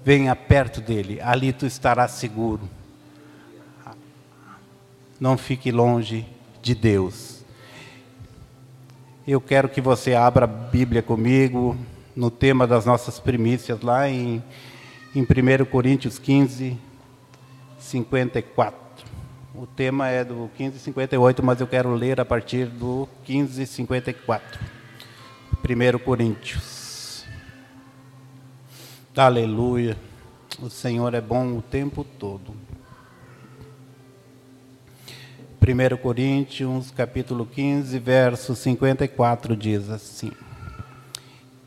venha 0.04 0.34
perto 0.34 0.80
dele, 0.80 1.20
ali 1.20 1.52
tu 1.52 1.66
estarás 1.66 2.12
seguro. 2.12 2.68
Não 5.20 5.36
fique 5.36 5.70
longe 5.70 6.26
de 6.62 6.74
Deus. 6.74 7.37
Eu 9.30 9.42
quero 9.42 9.68
que 9.68 9.78
você 9.78 10.14
abra 10.14 10.44
a 10.44 10.48
Bíblia 10.48 11.02
comigo 11.02 11.76
no 12.16 12.30
tema 12.30 12.66
das 12.66 12.86
nossas 12.86 13.20
primícias, 13.20 13.78
lá 13.82 14.08
em, 14.08 14.42
em 15.14 15.20
1 15.20 15.66
Coríntios 15.66 16.18
15, 16.18 16.78
54. 17.78 18.80
O 19.54 19.66
tema 19.66 20.08
é 20.08 20.24
do 20.24 20.50
15, 20.56 20.78
58, 20.78 21.42
mas 21.42 21.60
eu 21.60 21.66
quero 21.66 21.92
ler 21.92 22.18
a 22.18 22.24
partir 22.24 22.68
do 22.68 23.06
15, 23.24 23.66
54. 23.66 24.60
1 25.62 25.98
Coríntios. 25.98 27.26
Aleluia. 29.14 29.94
O 30.58 30.70
Senhor 30.70 31.12
é 31.12 31.20
bom 31.20 31.58
o 31.58 31.60
tempo 31.60 32.02
todo. 32.02 32.54
1 35.68 35.98
Coríntios, 35.98 36.90
capítulo 36.90 37.44
15, 37.44 37.98
verso 37.98 38.56
54 38.56 39.54
diz 39.54 39.90
assim: 39.90 40.32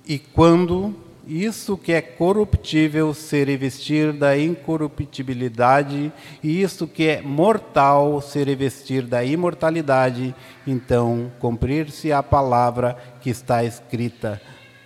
E 0.08 0.18
quando 0.18 0.96
isso 1.28 1.78
que 1.78 1.94
é 1.94 2.02
corruptível 2.02 3.14
se 3.14 3.44
revestir 3.44 4.12
da 4.12 4.36
incorruptibilidade, 4.36 6.12
e 6.42 6.64
isso 6.64 6.88
que 6.88 7.08
é 7.08 7.22
mortal 7.22 8.20
se 8.22 8.44
revestir 8.44 9.04
da 9.04 9.24
imortalidade, 9.24 10.34
então 10.66 11.32
cumprir-se 11.38 12.12
a 12.12 12.24
palavra 12.24 12.98
que 13.22 13.30
está 13.30 13.64
escrita: 13.64 14.42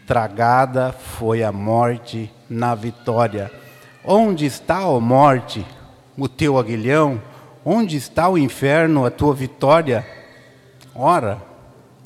tragada 0.06 0.92
foi 0.92 1.42
a 1.42 1.54
morte 1.54 2.30
na 2.50 2.76
vitória. 2.76 3.50
Onde 4.04 4.46
está, 4.46 4.86
ó 4.86 5.00
morte, 5.00 5.66
o 6.18 6.28
teu 6.28 6.58
aguilhão? 6.58 7.22
Onde 7.68 7.98
está 7.98 8.30
o 8.30 8.38
inferno, 8.38 9.08
a 9.08 9.10
tua 9.10 9.34
vitória? 9.34 10.06
Ora, 10.94 11.42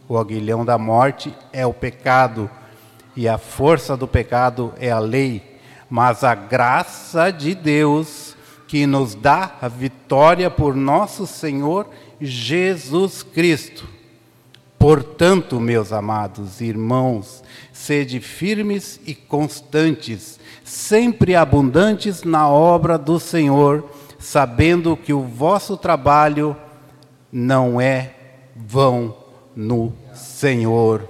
o 0.08 0.18
aguilhão 0.18 0.64
da 0.64 0.78
morte 0.78 1.36
é 1.52 1.66
o 1.66 1.74
pecado, 1.74 2.50
e 3.14 3.28
a 3.28 3.38
força 3.38 3.98
do 3.98 4.08
pecado 4.08 4.74
é 4.80 4.90
a 4.90 5.00
lei, 5.00 5.60
mas 5.90 6.24
a 6.24 6.34
graça 6.34 7.30
de 7.30 7.54
Deus 7.54 8.38
que 8.70 8.88
nos 8.88 9.16
dá 9.16 9.58
a 9.62 9.68
vitória 9.68 10.50
por 10.50 10.74
nosso 10.74 11.28
Senhor 11.28 11.90
Jesus 12.22 13.22
Cristo. 13.22 13.86
Portanto, 14.78 15.60
meus 15.60 15.92
amados 15.92 16.62
irmãos, 16.62 17.44
sede 17.74 18.22
firmes 18.22 18.98
e 19.06 19.14
constantes, 19.14 20.40
sempre 20.64 21.36
abundantes 21.36 22.24
na 22.24 22.48
obra 22.48 22.98
do 22.98 23.20
Senhor, 23.20 23.84
sabendo 24.20 24.98
que 24.98 25.14
o 25.14 25.22
vosso 25.22 25.78
trabalho 25.78 26.56
não 27.32 27.80
é 27.80 28.14
vão 28.54 29.16
no 29.56 29.94
Senhor. 30.14 31.08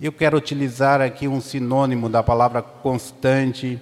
Eu 0.00 0.10
quero 0.10 0.36
utilizar 0.36 1.00
aqui 1.00 1.28
um 1.28 1.40
sinônimo 1.40 2.08
da 2.08 2.22
palavra 2.22 2.62
constante, 2.62 3.80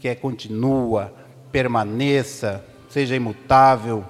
que 0.00 0.08
é 0.08 0.14
continua, 0.14 1.12
permaneça, 1.52 2.64
seja 2.88 3.14
imutável. 3.14 4.04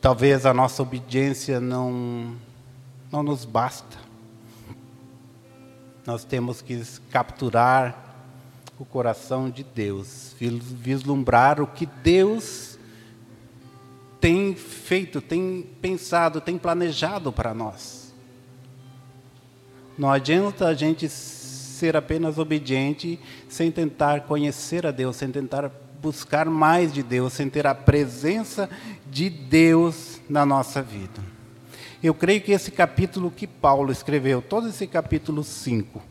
Talvez 0.00 0.44
a 0.44 0.52
nossa 0.52 0.82
obediência 0.82 1.60
não 1.60 2.34
não 3.10 3.22
nos 3.22 3.44
basta. 3.44 3.98
Nós 6.04 6.24
temos 6.24 6.60
que 6.60 6.82
capturar 7.10 8.11
o 8.82 8.84
coração 8.84 9.48
de 9.48 9.62
Deus, 9.62 10.34
vislumbrar 10.40 11.60
o 11.60 11.68
que 11.68 11.86
Deus 11.86 12.76
tem 14.20 14.56
feito, 14.56 15.20
tem 15.20 15.64
pensado, 15.80 16.40
tem 16.40 16.58
planejado 16.58 17.32
para 17.32 17.54
nós. 17.54 18.12
Não 19.96 20.10
adianta 20.10 20.66
a 20.66 20.74
gente 20.74 21.08
ser 21.08 21.96
apenas 21.96 22.38
obediente 22.38 23.20
sem 23.48 23.70
tentar 23.70 24.22
conhecer 24.22 24.84
a 24.84 24.90
Deus, 24.90 25.14
sem 25.14 25.30
tentar 25.30 25.70
buscar 26.00 26.46
mais 26.46 26.92
de 26.92 27.04
Deus, 27.04 27.34
sem 27.34 27.48
ter 27.48 27.68
a 27.68 27.76
presença 27.76 28.68
de 29.08 29.30
Deus 29.30 30.20
na 30.28 30.44
nossa 30.44 30.82
vida. 30.82 31.22
Eu 32.02 32.14
creio 32.14 32.40
que 32.40 32.50
esse 32.50 32.72
capítulo 32.72 33.30
que 33.30 33.46
Paulo 33.46 33.92
escreveu, 33.92 34.42
todo 34.42 34.68
esse 34.68 34.88
capítulo 34.88 35.44
5, 35.44 36.10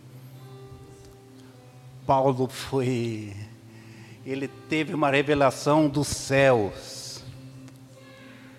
Paulo 2.05 2.47
foi. 2.47 3.33
Ele 4.25 4.47
teve 4.47 4.93
uma 4.93 5.09
revelação 5.09 5.87
dos 5.87 6.07
céus. 6.07 7.23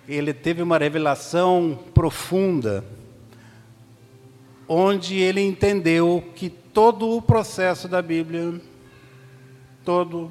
Ele 0.07 0.33
teve 0.33 0.61
uma 0.61 0.77
revelação 0.77 1.79
profunda, 1.93 2.83
onde 4.67 5.17
ele 5.17 5.41
entendeu 5.41 6.23
que 6.35 6.49
todo 6.49 7.09
o 7.15 7.21
processo 7.21 7.87
da 7.87 8.01
Bíblia, 8.01 8.59
todo, 9.85 10.29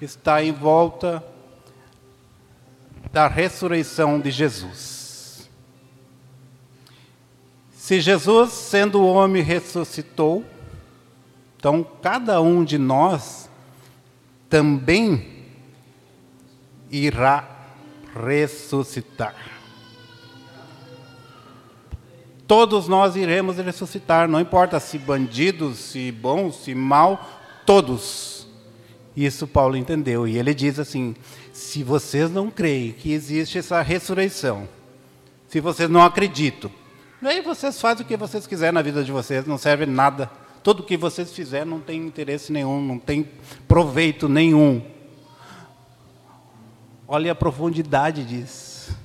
está 0.00 0.42
em 0.44 0.52
volta 0.52 1.24
da 3.12 3.26
ressurreição 3.26 4.20
de 4.20 4.30
Jesus. 4.30 5.50
Se 7.72 8.00
Jesus, 8.00 8.52
sendo 8.52 9.04
homem, 9.04 9.42
ressuscitou, 9.42 10.44
então 11.60 11.86
cada 12.02 12.40
um 12.40 12.64
de 12.64 12.78
nós 12.78 13.50
também 14.48 15.44
irá 16.90 17.48
ressuscitar. 18.26 19.36
Todos 22.46 22.88
nós 22.88 23.14
iremos 23.14 23.58
ressuscitar, 23.58 24.26
não 24.26 24.40
importa 24.40 24.80
se 24.80 24.98
bandidos, 24.98 25.76
se 25.76 26.10
bons, 26.10 26.56
se 26.64 26.74
mal, 26.74 27.28
todos. 27.66 28.48
Isso 29.14 29.46
Paulo 29.46 29.76
entendeu 29.76 30.26
e 30.26 30.38
ele 30.38 30.54
diz 30.54 30.78
assim: 30.78 31.14
se 31.52 31.84
vocês 31.84 32.30
não 32.30 32.50
creem 32.50 32.92
que 32.92 33.12
existe 33.12 33.58
essa 33.58 33.82
ressurreição, 33.82 34.66
se 35.46 35.60
vocês 35.60 35.90
não 35.90 36.02
acreditam, 36.02 36.70
Aí 37.22 37.42
vocês 37.42 37.78
fazem 37.78 38.02
o 38.02 38.08
que 38.08 38.16
vocês 38.16 38.46
quiserem 38.46 38.72
na 38.72 38.80
vida 38.80 39.04
de 39.04 39.12
vocês, 39.12 39.44
não 39.44 39.58
serve 39.58 39.84
nada. 39.84 40.30
Tudo 40.62 40.82
que 40.82 40.96
vocês 40.96 41.32
fizerem 41.32 41.68
não 41.68 41.80
tem 41.80 42.00
interesse 42.04 42.52
nenhum, 42.52 42.82
não 42.82 42.98
tem 42.98 43.28
proveito 43.66 44.28
nenhum. 44.28 44.82
Olha 47.08 47.32
a 47.32 47.34
profundidade 47.34 48.24
disso. 48.24 48.96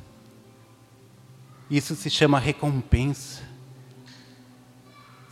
Isso 1.69 1.95
se 1.95 2.09
chama 2.09 2.39
recompensa. 2.39 3.41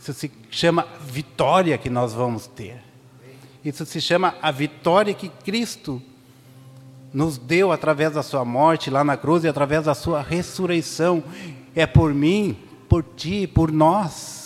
Isso 0.00 0.12
se 0.12 0.30
chama 0.50 0.86
vitória 1.00 1.78
que 1.78 1.88
nós 1.88 2.12
vamos 2.12 2.46
ter. 2.46 2.82
Isso 3.64 3.86
se 3.86 4.00
chama 4.00 4.34
a 4.42 4.50
vitória 4.50 5.14
que 5.14 5.28
Cristo 5.28 6.02
nos 7.12 7.38
deu 7.38 7.70
através 7.70 8.12
da 8.12 8.22
sua 8.22 8.44
morte 8.44 8.90
lá 8.90 9.04
na 9.04 9.16
cruz 9.16 9.44
e 9.44 9.48
através 9.48 9.84
da 9.84 9.94
sua 9.94 10.20
ressurreição. 10.20 11.22
É 11.74 11.86
por 11.86 12.12
mim, 12.12 12.58
por 12.88 13.02
ti, 13.02 13.46
por 13.46 13.70
nós. 13.70 14.43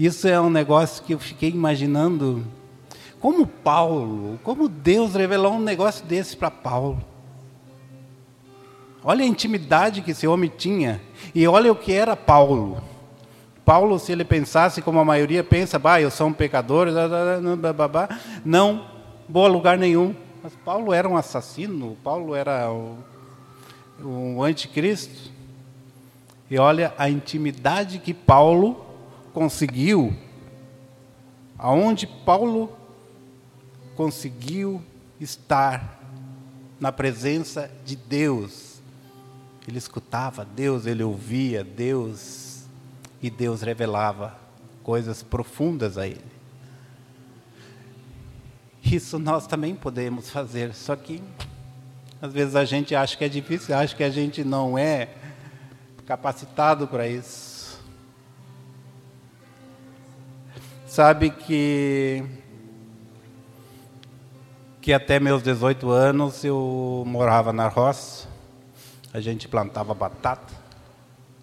Isso 0.00 0.26
é 0.26 0.40
um 0.40 0.48
negócio 0.48 1.04
que 1.04 1.12
eu 1.12 1.18
fiquei 1.18 1.50
imaginando. 1.50 2.42
Como 3.20 3.46
Paulo, 3.46 4.40
como 4.42 4.66
Deus 4.66 5.14
revelou 5.14 5.52
um 5.52 5.60
negócio 5.60 6.06
desse 6.06 6.34
para 6.34 6.50
Paulo. 6.50 7.04
Olha 9.04 9.22
a 9.22 9.28
intimidade 9.28 10.00
que 10.00 10.12
esse 10.12 10.26
homem 10.26 10.50
tinha. 10.56 11.02
E 11.34 11.46
olha 11.46 11.70
o 11.70 11.76
que 11.76 11.92
era 11.92 12.16
Paulo. 12.16 12.82
Paulo, 13.62 13.98
se 13.98 14.10
ele 14.10 14.24
pensasse 14.24 14.80
como 14.80 14.98
a 14.98 15.04
maioria 15.04 15.44
pensa, 15.44 15.78
bah, 15.78 16.00
eu 16.00 16.10
sou 16.10 16.28
um 16.28 16.32
pecador, 16.32 16.86
não 18.42 18.86
vou 19.28 19.44
a 19.44 19.48
lugar 19.48 19.76
nenhum. 19.76 20.14
Mas 20.42 20.54
Paulo 20.64 20.94
era 20.94 21.06
um 21.06 21.14
assassino, 21.14 21.94
Paulo 22.02 22.34
era 22.34 22.72
o, 22.72 22.96
o 24.02 24.42
anticristo. 24.42 25.30
E 26.50 26.58
olha 26.58 26.94
a 26.96 27.10
intimidade 27.10 27.98
que 27.98 28.14
Paulo 28.14 28.88
conseguiu, 29.32 30.16
aonde 31.58 32.06
Paulo 32.06 32.72
conseguiu 33.96 34.82
estar 35.20 36.00
na 36.78 36.90
presença 36.90 37.70
de 37.84 37.96
Deus. 37.96 38.80
Ele 39.68 39.78
escutava 39.78 40.44
Deus, 40.44 40.86
ele 40.86 41.02
ouvia 41.02 41.62
Deus, 41.62 42.64
e 43.22 43.28
Deus 43.28 43.60
revelava 43.62 44.38
coisas 44.82 45.22
profundas 45.22 45.98
a 45.98 46.06
ele. 46.06 46.24
Isso 48.82 49.18
nós 49.18 49.46
também 49.46 49.74
podemos 49.74 50.30
fazer, 50.30 50.74
só 50.74 50.96
que 50.96 51.22
às 52.20 52.32
vezes 52.32 52.56
a 52.56 52.64
gente 52.64 52.94
acha 52.94 53.16
que 53.16 53.24
é 53.24 53.28
difícil, 53.28 53.76
acha 53.76 53.94
que 53.94 54.02
a 54.02 54.10
gente 54.10 54.42
não 54.42 54.76
é 54.78 55.08
capacitado 56.06 56.88
para 56.88 57.06
isso. 57.06 57.49
Sabe 60.90 61.30
que 61.30 62.24
que 64.82 64.92
até 64.92 65.20
meus 65.20 65.40
18 65.40 65.88
anos 65.88 66.42
eu 66.42 67.04
morava 67.06 67.52
na 67.52 67.68
roça. 67.68 68.26
A 69.14 69.20
gente 69.20 69.46
plantava 69.46 69.94
batata, 69.94 70.52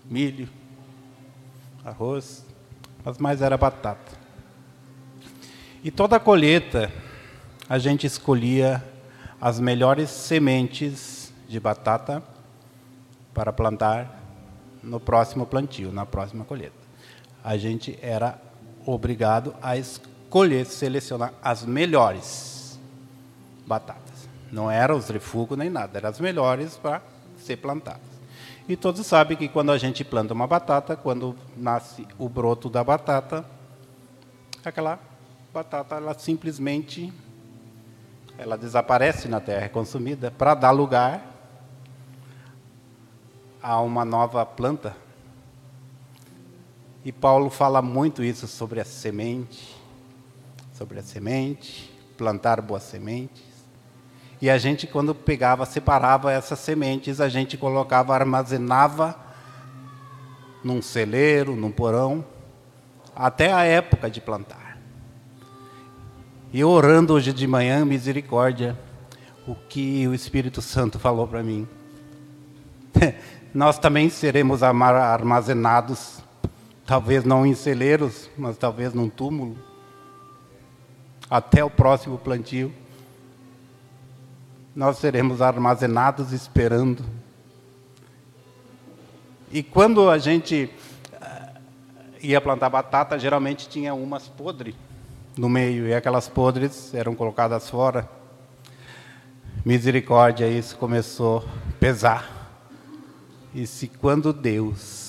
milho, 0.04 0.50
arroz, 1.86 2.46
mas 3.06 3.18
mais 3.20 3.42
era 3.42 3.56
batata. 3.56 4.12
E 5.82 5.92
toda 5.92 6.18
a 6.18 6.20
colheita 6.20 6.92
a 7.70 7.80
gente 7.80 8.06
escolhia 8.06 8.84
as 9.40 9.62
melhores 9.62 10.10
sementes 10.10 11.34
de 11.48 11.58
batata 11.58 12.22
para 13.34 13.54
plantar 13.54 14.22
no 14.84 15.00
próximo 15.00 15.46
plantio, 15.46 15.94
na 15.94 16.06
próxima 16.06 16.44
colheita. 16.44 16.76
A 17.42 17.56
gente 17.56 17.98
era 18.02 18.46
obrigado 18.88 19.54
a 19.62 19.78
escolher, 19.78 20.66
selecionar 20.66 21.34
as 21.44 21.66
melhores 21.66 22.80
batatas. 23.66 24.30
Não 24.52 24.72
eram 24.72 24.98
os 24.98 25.10
refugos 25.10 25.58
nem 25.58 25.70
nada, 25.70 25.98
eram 25.98 26.10
as 26.10 26.20
melhores 26.20 26.78
para 26.78 27.02
ser 27.38 27.58
plantadas. 27.58 28.02
E 28.68 28.76
todos 28.76 29.06
sabem 29.06 29.38
que 29.38 29.48
quando 29.48 29.72
a 29.72 29.78
gente 29.78 30.04
planta 30.04 30.34
uma 30.34 30.48
batata, 30.48 30.96
quando 30.96 31.36
nasce 31.56 32.08
o 32.18 32.28
broto 32.30 32.70
da 32.70 32.84
batata, 32.84 33.46
aquela 34.64 35.00
batata 35.54 35.96
ela 35.96 36.18
simplesmente 36.18 37.14
ela 38.38 38.58
desaparece 38.58 39.28
na 39.28 39.40
terra, 39.40 39.66
é 39.66 39.70
consumida, 39.70 40.32
para 40.32 40.54
dar 40.54 40.72
lugar 40.72 41.26
a 43.62 43.82
uma 43.82 44.06
nova 44.06 44.46
planta. 44.46 44.96
E 47.04 47.12
Paulo 47.12 47.50
fala 47.50 47.82
muito 47.82 48.24
isso 48.24 48.48
sobre 48.48 48.80
a 48.80 48.86
semente, 48.86 49.76
sobre 50.74 51.00
a 51.00 51.04
semente, 51.04 51.92
plantar 52.18 52.62
boas 52.62 52.84
sementes. 52.84 53.44
E 54.42 54.50
a 54.50 54.58
gente, 54.58 54.86
quando 54.86 55.16
pegava, 55.16 55.66
separava 55.66 56.32
essas 56.32 56.60
sementes, 56.60 57.20
a 57.20 57.28
gente 57.28 57.58
colocava, 57.58 58.14
armazenava 58.14 59.16
num 60.64 60.82
celeiro, 60.82 61.56
num 61.56 61.72
porão, 61.72 62.24
até 63.16 63.52
a 63.52 63.64
época 63.64 64.10
de 64.10 64.22
plantar. 64.22 64.78
E 66.54 66.64
orando 66.64 67.14
hoje 67.14 67.34
de 67.34 67.48
manhã, 67.48 67.84
misericórdia, 67.84 68.78
o 69.48 69.56
que 69.56 70.08
o 70.08 70.14
Espírito 70.14 70.62
Santo 70.62 71.00
falou 71.00 71.28
para 71.28 71.42
mim. 71.42 71.68
Nós 73.54 73.80
também 73.80 74.10
seremos 74.10 74.62
armazenados, 74.62 76.20
talvez 76.88 77.26
não 77.26 77.46
em 77.46 77.54
celeiros, 77.54 78.30
mas 78.38 78.58
talvez 78.58 78.94
num 78.94 79.10
túmulo, 79.10 79.58
até 81.30 81.62
o 81.62 81.70
próximo 81.70 82.18
plantio. 82.18 82.74
Nós 84.74 84.98
seremos 84.98 85.42
armazenados 85.42 86.32
esperando. 86.32 87.04
E 89.52 89.62
quando 89.62 90.10
a 90.10 90.18
gente 90.18 90.70
eh, 91.12 91.52
ia 92.22 92.40
plantar 92.40 92.70
batata, 92.70 93.20
geralmente 93.20 93.68
tinha 93.68 93.94
umas 93.94 94.30
podres 94.30 94.74
no 95.38 95.50
meio 95.50 95.88
e 95.88 95.94
aquelas 95.94 96.30
podres 96.30 96.94
eram 96.94 97.14
colocadas 97.14 97.70
fora. 97.70 98.10
Misericórdia, 99.66 100.48
isso 100.48 100.78
começou 100.78 101.40
a 101.40 101.80
pesar. 101.80 102.56
E 103.54 103.68
se 103.68 103.88
quando 103.88 104.32
Deus 104.32 105.07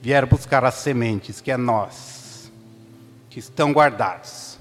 vier 0.00 0.26
buscar 0.26 0.64
as 0.64 0.74
sementes, 0.74 1.40
que 1.40 1.50
é 1.50 1.56
nós, 1.56 2.52
que 3.28 3.38
estão 3.38 3.72
guardados, 3.72 4.58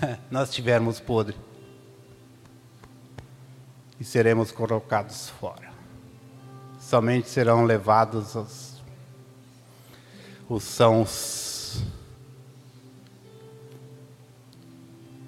nós 0.30 0.50
tivermos 0.50 1.00
podre. 1.00 1.36
E 3.98 4.04
seremos 4.04 4.50
colocados 4.50 5.28
fora. 5.28 5.70
Somente 6.80 7.28
serão 7.28 7.64
levados 7.64 8.34
os, 8.34 8.82
os 10.48 10.64
sãos. 10.64 11.82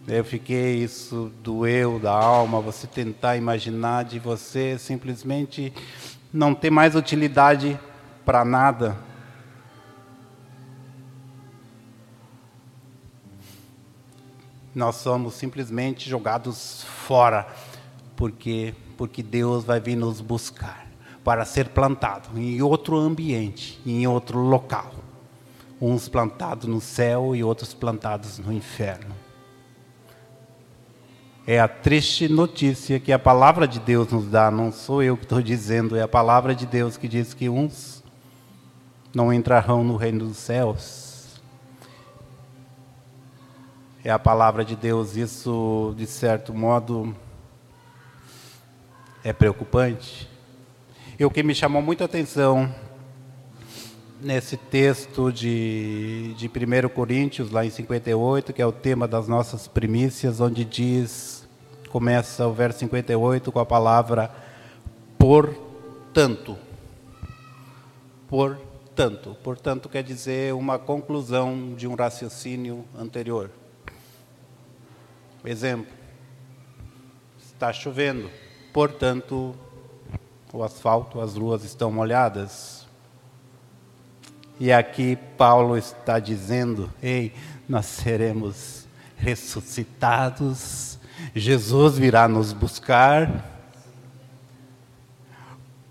Eu 0.07 0.25
fiquei, 0.25 0.83
isso 0.83 1.33
doeu 1.43 1.99
da 1.99 2.13
alma, 2.13 2.61
você 2.61 2.87
tentar 2.87 3.37
imaginar 3.37 4.05
de 4.05 4.19
você 4.19 4.77
simplesmente 4.77 5.73
não 6.33 6.55
ter 6.55 6.69
mais 6.69 6.95
utilidade 6.95 7.79
para 8.25 8.45
nada. 8.45 8.97
Nós 14.75 14.97
somos 14.97 15.35
simplesmente 15.35 16.09
jogados 16.09 16.83
fora, 16.85 17.47
porque 18.17 18.75
porque 18.97 19.23
Deus 19.23 19.65
vai 19.65 19.81
vir 19.81 19.97
nos 19.97 20.21
buscar 20.21 20.87
para 21.23 21.45
ser 21.45 21.71
plantado 21.71 22.39
em 22.39 22.61
outro 22.63 22.97
ambiente, 22.97 23.81
em 23.85 24.07
outro 24.07 24.39
local. 24.39 24.93
Uns 25.81 26.09
plantados 26.09 26.69
no 26.69 26.81
céu 26.81 27.35
e 27.35 27.43
outros 27.43 27.75
plantados 27.75 28.39
no 28.39 28.53
inferno. 28.53 29.15
É 31.47 31.61
a 31.61 31.69
triste 31.69 32.29
notícia 32.29 32.99
que 32.99 33.13
a 33.13 33.19
palavra 33.19 33.69
de 33.69 33.79
Deus 33.79 34.09
nos 34.09 34.27
dá, 34.27 34.51
não 34.51 34.73
sou 34.73 35.03
eu 35.03 35.17
que 35.17 35.25
estou 35.25 35.43
dizendo, 35.43 35.97
é 35.97 36.03
a 36.03 36.09
palavra 36.09 36.55
de 36.55 36.65
Deus 36.65 36.97
que 36.97 37.07
diz 37.07 37.35
que 37.35 37.49
uns 37.49 38.04
não 39.15 39.33
entrarão 39.33 39.85
no 39.85 39.97
reino 39.97 40.27
dos 40.27 40.37
céus. 40.37 41.41
É 44.03 44.11
a 44.11 44.19
palavra 44.19 44.65
de 44.65 44.77
Deus, 44.77 45.17
isso 45.17 45.95
de 45.97 46.07
certo 46.07 46.53
modo 46.53 47.15
é 49.23 49.33
preocupante. 49.33 50.29
E 51.19 51.25
o 51.25 51.31
que 51.31 51.43
me 51.43 51.55
chamou 51.55 51.81
muita 51.81 52.05
atenção 52.05 52.75
nesse 54.21 54.57
texto 54.57 55.33
de, 55.33 56.35
de 56.35 56.49
1 56.49 56.89
Coríntios, 56.89 57.51
lá 57.51 57.65
em 57.65 57.71
58, 57.71 58.53
que 58.53 58.61
é 58.61 58.67
o 58.67 58.73
tema 58.73 59.07
das 59.07 59.29
nossas 59.29 59.69
primícias, 59.69 60.41
onde 60.41 60.65
diz 60.65 61.49
começa 61.89 62.47
o 62.47 62.53
verso 62.53 62.81
58 62.81 63.53
com 63.53 63.61
a 63.61 63.65
palavra 63.65 64.29
portanto. 65.17 66.59
Portanto. 68.29 68.74
Portanto 69.43 69.89
quer 69.89 70.03
dizer 70.03 70.55
uma 70.55 70.79
conclusão 70.79 71.75
de 71.75 71.87
um 71.87 71.95
raciocínio 71.95 72.85
anterior. 72.97 73.51
Exemplo: 75.45 75.93
está 77.39 77.73
chovendo, 77.73 78.31
portanto, 78.73 79.55
o 80.53 80.63
asfalto, 80.63 81.21
as 81.21 81.37
ruas 81.37 81.65
estão 81.65 81.91
molhadas. 81.91 82.87
E 84.59 84.73
aqui 84.73 85.17
Paulo 85.37 85.77
está 85.77 86.19
dizendo: 86.19 86.93
ei, 87.03 87.33
nós 87.69 87.87
seremos 87.87 88.87
ressuscitados 89.17 90.95
Jesus 91.35 91.99
virá 91.99 92.27
nos 92.29 92.53
buscar. 92.53 93.53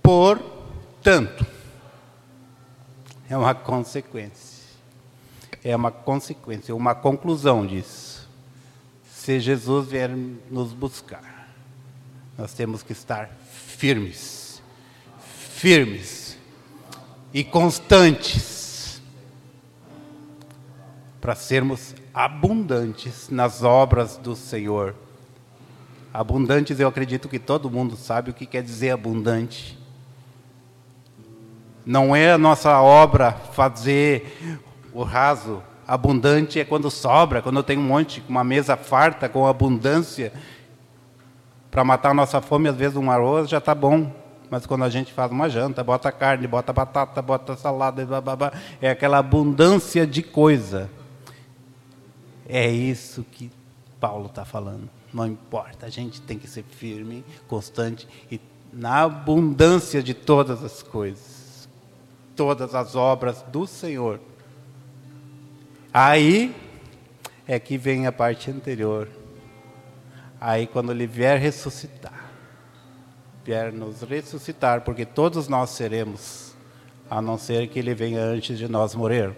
Portanto, 0.02 1.46
É 3.34 3.38
uma 3.38 3.56
consequência. 3.56 4.64
É 5.64 5.76
uma 5.76 5.90
consequência, 5.90 6.76
uma 6.76 6.94
conclusão 6.94 7.66
disso. 7.66 8.30
Se 9.10 9.40
Jesus 9.40 9.88
vier 9.88 10.12
nos 10.52 10.72
buscar, 10.72 11.50
nós 12.38 12.54
temos 12.54 12.84
que 12.84 12.92
estar 12.92 13.32
firmes. 13.52 14.62
Firmes 15.56 16.38
e 17.34 17.44
constantes 17.44 19.02
para 21.20 21.34
sermos 21.34 21.96
abundantes 22.14 23.30
nas 23.32 23.64
obras 23.64 24.16
do 24.16 24.36
Senhor. 24.36 24.94
Abundantes, 26.14 26.80
eu 26.80 26.88
acredito 26.88 27.28
que 27.28 27.40
todo 27.40 27.72
mundo 27.72 27.96
sabe 27.96 28.30
o 28.30 28.34
que 28.34 28.46
quer 28.46 28.62
dizer 28.62 28.92
abundante. 28.92 29.83
Não 31.86 32.16
é 32.16 32.32
a 32.32 32.38
nossa 32.38 32.80
obra 32.82 33.32
fazer 33.32 34.60
o 34.94 35.04
raso. 35.04 35.62
Abundante 35.86 36.60
é 36.60 36.66
quando 36.66 36.90
sobra, 36.90 37.42
quando 37.42 37.62
tenho 37.62 37.82
um 37.82 37.84
monte, 37.84 38.24
uma 38.30 38.44
mesa 38.44 38.78
farta 38.78 39.28
com 39.28 39.46
abundância. 39.46 40.32
Para 41.70 41.84
matar 41.84 42.12
a 42.12 42.14
nossa 42.14 42.40
fome, 42.40 42.70
às 42.70 42.76
vezes 42.76 42.96
um 42.96 43.12
arroz 43.12 43.50
já 43.50 43.58
está 43.58 43.76
bom. 43.76 44.12
Mas 44.50 44.66
quando 44.66 44.84
a 44.84 44.90
gente 44.90 45.12
faz 45.12 45.32
uma 45.32 45.50
janta, 45.50 45.84
bota 45.84 46.12
carne, 46.12 46.46
bota 46.46 46.72
batata, 46.72 47.22
bota 47.22 47.58
salada, 47.58 48.06
blá, 48.06 48.22
blá, 48.22 48.36
blá, 48.36 48.54
é 48.80 48.90
aquela 48.90 49.18
abundância 49.18 50.06
de 50.06 50.22
coisa. 50.22 50.90
É 52.48 52.70
isso 52.70 53.26
que 53.32 53.52
Paulo 54.00 54.28
está 54.28 54.46
falando. 54.46 54.90
Não 55.14 55.26
importa, 55.26 55.86
a 55.86 55.90
gente 55.90 56.22
tem 56.22 56.38
que 56.38 56.48
ser 56.48 56.64
firme, 56.64 57.26
constante 57.48 58.08
e 58.32 58.40
na 58.72 59.04
abundância 59.04 60.02
de 60.02 60.14
todas 60.14 60.64
as 60.64 60.82
coisas, 60.84 61.43
todas 62.36 62.76
as 62.76 62.96
obras 62.96 63.42
do 63.44 63.66
Senhor. 63.66 64.20
Aí 65.94 66.56
é 67.48 67.60
que 67.60 67.78
vem 67.78 68.08
a 68.08 68.12
parte 68.12 68.50
anterior. 68.50 69.08
Aí 70.40 70.68
quando 70.68 70.92
ele 70.92 71.08
vier 71.08 71.40
ressuscitar, 71.40 72.32
vier 73.46 73.72
nos 73.72 74.02
ressuscitar, 74.02 74.82
porque 74.82 75.06
todos 75.06 75.48
nós 75.48 75.70
seremos, 75.70 76.54
a 77.10 77.22
não 77.22 77.38
ser 77.38 77.68
que 77.68 77.80
ele 77.80 77.94
venha 77.94 78.22
antes 78.22 78.58
de 78.58 78.68
nós 78.68 78.96
morrer. 78.96 79.36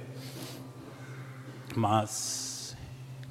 Mas 1.75 2.75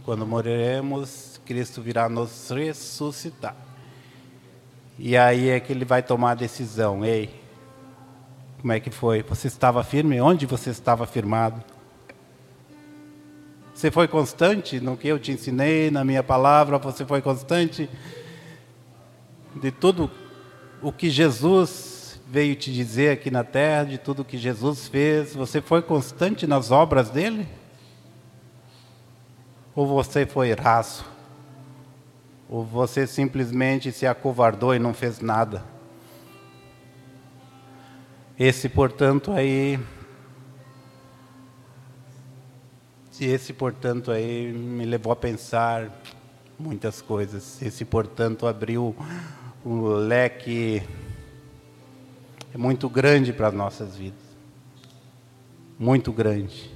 quando 0.05 0.27
morreremos, 0.27 1.41
Cristo 1.47 1.81
virá 1.81 2.09
nos 2.09 2.51
ressuscitar. 2.51 3.57
E 4.99 5.17
aí 5.17 5.49
é 5.49 5.59
que 5.59 5.73
ele 5.73 5.85
vai 5.85 6.03
tomar 6.03 6.33
a 6.33 6.35
decisão. 6.35 7.05
Ei, 7.05 7.44
como 8.65 8.73
é 8.73 8.81
que 8.81 8.91
foi? 8.91 9.23
Você 9.23 9.47
estava 9.47 9.85
firme? 9.85 10.19
Onde 10.23 10.47
você 10.47 10.71
estava 10.71 11.07
firmado? 11.07 11.63
Você 13.75 13.91
foi 13.91 14.09
constante 14.09 14.81
no 14.81 14.97
que 14.97 15.07
eu 15.07 15.19
te 15.19 15.33
ensinei, 15.33 15.91
na 15.91 16.03
minha 16.03 16.23
palavra? 16.23 16.79
Você 16.79 17.05
foi 17.05 17.21
constante 17.21 17.91
de 19.55 19.71
tudo 19.71 20.11
o 20.81 20.91
que 20.91 21.11
Jesus 21.11 22.19
veio 22.27 22.57
te 22.57 22.73
dizer 22.73 23.11
aqui 23.11 23.31
na 23.31 23.45
terra, 23.45 23.85
de 23.85 23.99
tudo 23.99 24.25
que 24.25 24.39
Jesus 24.39 24.89
fez? 24.89 25.35
Você 25.35 25.61
foi 25.61 25.83
constante 25.83 26.47
nas 26.47 26.71
obras 26.71 27.11
dele? 27.11 27.47
Ou 29.77 29.87
você 29.87 30.25
foi 30.25 30.55
raso? 30.55 31.05
Ou 32.49 32.65
você 32.65 33.07
simplesmente 33.07 33.93
se 33.93 34.07
acovardou 34.07 34.75
e 34.75 34.79
não 34.79 34.95
fez 34.95 35.21
nada? 35.21 35.74
Esse, 38.39 38.69
portanto, 38.69 39.31
aí 39.31 39.79
Esse, 43.21 43.53
portanto, 43.53 44.11
aí 44.11 44.53
me 44.53 44.85
levou 44.85 45.13
a 45.13 45.17
pensar 45.17 45.89
muitas 46.59 47.01
coisas. 47.01 47.63
Esse, 47.63 47.85
portanto, 47.85 48.45
abriu 48.45 48.95
um 49.65 49.85
leque 49.85 50.83
muito 52.57 52.89
grande 52.89 53.33
para 53.33 53.49
as 53.49 53.55
nossas 53.55 53.97
vidas. 53.97 54.21
Muito 55.79 56.13
grande. 56.13 56.71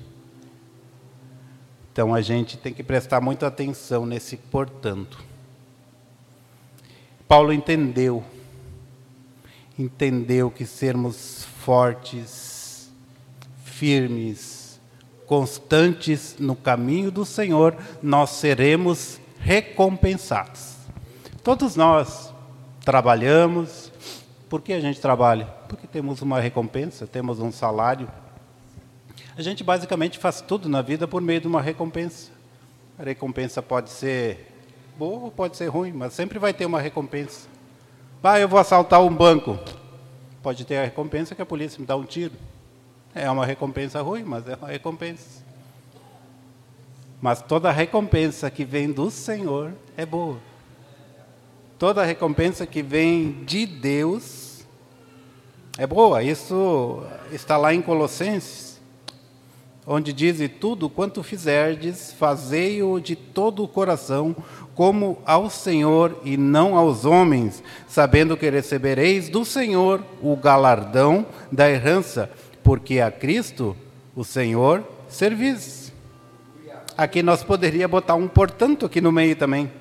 Então 1.92 2.14
a 2.14 2.20
gente 2.20 2.56
tem 2.56 2.72
que 2.72 2.84
prestar 2.84 3.20
muita 3.20 3.48
atenção 3.48 4.06
nesse 4.06 4.36
portanto. 4.36 5.18
Paulo 7.26 7.52
entendeu, 7.52 8.24
entendeu 9.78 10.50
que 10.50 10.66
sermos 10.66 11.46
fortes, 11.64 12.90
firmes, 13.64 14.80
constantes 15.26 16.36
no 16.38 16.56
caminho 16.56 17.10
do 17.10 17.24
Senhor, 17.24 17.76
nós 18.02 18.30
seremos 18.30 19.20
recompensados. 19.38 20.76
Todos 21.44 21.76
nós 21.76 22.32
trabalhamos. 22.84 23.92
Por 24.48 24.62
que 24.62 24.72
a 24.72 24.80
gente 24.80 25.00
trabalha? 25.00 25.44
Porque 25.68 25.86
temos 25.86 26.22
uma 26.22 26.40
recompensa, 26.40 27.06
temos 27.06 27.38
um 27.38 27.52
salário. 27.52 28.10
A 29.36 29.42
gente 29.42 29.62
basicamente 29.62 30.18
faz 30.18 30.40
tudo 30.40 30.68
na 30.68 30.82
vida 30.82 31.06
por 31.06 31.22
meio 31.22 31.40
de 31.40 31.46
uma 31.46 31.62
recompensa. 31.62 32.30
A 32.98 33.04
recompensa 33.04 33.62
pode 33.62 33.90
ser 33.90 34.50
boa 34.98 35.24
ou 35.24 35.30
pode 35.30 35.56
ser 35.56 35.68
ruim, 35.68 35.92
mas 35.92 36.14
sempre 36.14 36.38
vai 36.38 36.52
ter 36.52 36.66
uma 36.66 36.80
recompensa. 36.80 37.46
Ah, 38.22 38.38
eu 38.40 38.48
vou 38.48 38.58
assaltar 38.58 39.00
um 39.00 39.14
banco. 39.14 39.58
Pode 40.42 40.64
ter 40.64 40.76
a 40.76 40.84
recompensa 40.84 41.34
que 41.34 41.42
a 41.42 41.46
polícia 41.46 41.80
me 41.80 41.86
dá 41.86 41.96
um 41.96 42.04
tiro. 42.04 42.34
É 43.14 43.30
uma 43.30 43.46
recompensa 43.46 44.02
ruim, 44.02 44.24
mas 44.24 44.46
é 44.48 44.56
uma 44.56 44.68
recompensa. 44.68 45.42
Mas 47.20 47.40
toda 47.40 47.70
recompensa 47.70 48.50
que 48.50 48.64
vem 48.64 48.90
do 48.90 49.10
Senhor 49.10 49.72
é 49.96 50.04
boa. 50.04 50.38
Toda 51.78 52.04
recompensa 52.04 52.66
que 52.66 52.82
vem 52.82 53.44
de 53.44 53.64
Deus 53.64 54.64
é 55.78 55.86
boa. 55.86 56.20
Isso 56.20 57.02
está 57.30 57.56
lá 57.56 57.72
em 57.72 57.80
Colossenses, 57.80 58.67
onde 59.88 60.12
diz: 60.12 60.38
tudo 60.60 60.90
quanto 60.90 61.22
fizerdes, 61.22 62.12
fazei-o 62.12 63.00
de 63.00 63.16
todo 63.16 63.64
o 63.64 63.68
coração, 63.68 64.36
como 64.74 65.18
ao 65.24 65.48
Senhor 65.48 66.20
e 66.22 66.36
não 66.36 66.76
aos 66.76 67.04
homens, 67.04 67.62
sabendo 67.88 68.36
que 68.36 68.48
recebereis 68.50 69.28
do 69.28 69.44
Senhor 69.44 70.04
o 70.22 70.36
galardão 70.36 71.26
da 71.50 71.68
herança 71.68 72.30
porque 72.62 73.00
a 73.00 73.10
Cristo, 73.10 73.74
o 74.14 74.22
Senhor, 74.22 74.84
servis. 75.08 75.90
Aqui 76.96 77.22
nós 77.22 77.42
poderíamos 77.42 77.92
botar 77.92 78.14
um 78.14 78.28
portanto 78.28 78.84
aqui 78.84 79.00
no 79.00 79.10
meio 79.10 79.34
também. 79.34 79.72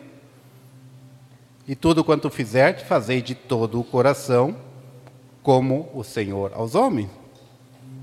E 1.67 1.75
tudo 1.75 2.03
quanto 2.03 2.29
fizerte, 2.29 2.85
fazei 2.85 3.21
de 3.21 3.35
todo 3.35 3.77
o 3.77 3.83
coração, 3.83 4.55
como 5.43 5.89
o 5.93 6.01
Senhor 6.01 6.53
aos 6.53 6.75
homens. 6.75 7.09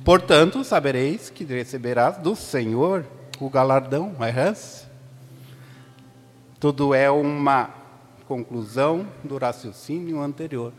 Portanto, 0.05 0.63
sabereis 0.63 1.31
que 1.31 1.45
receberás 1.45 2.19
do 2.19 2.37
Senhor 2.37 3.07
o 3.41 3.49
galardão, 3.49 4.15
a 4.21 4.29
herança. 4.29 4.93
Tudo 6.61 6.93
é 6.93 7.11
uma 7.11 7.71
conclusão 8.29 9.07
do 9.25 9.39
raciocínio 9.39 10.21
anterior. 10.21 10.75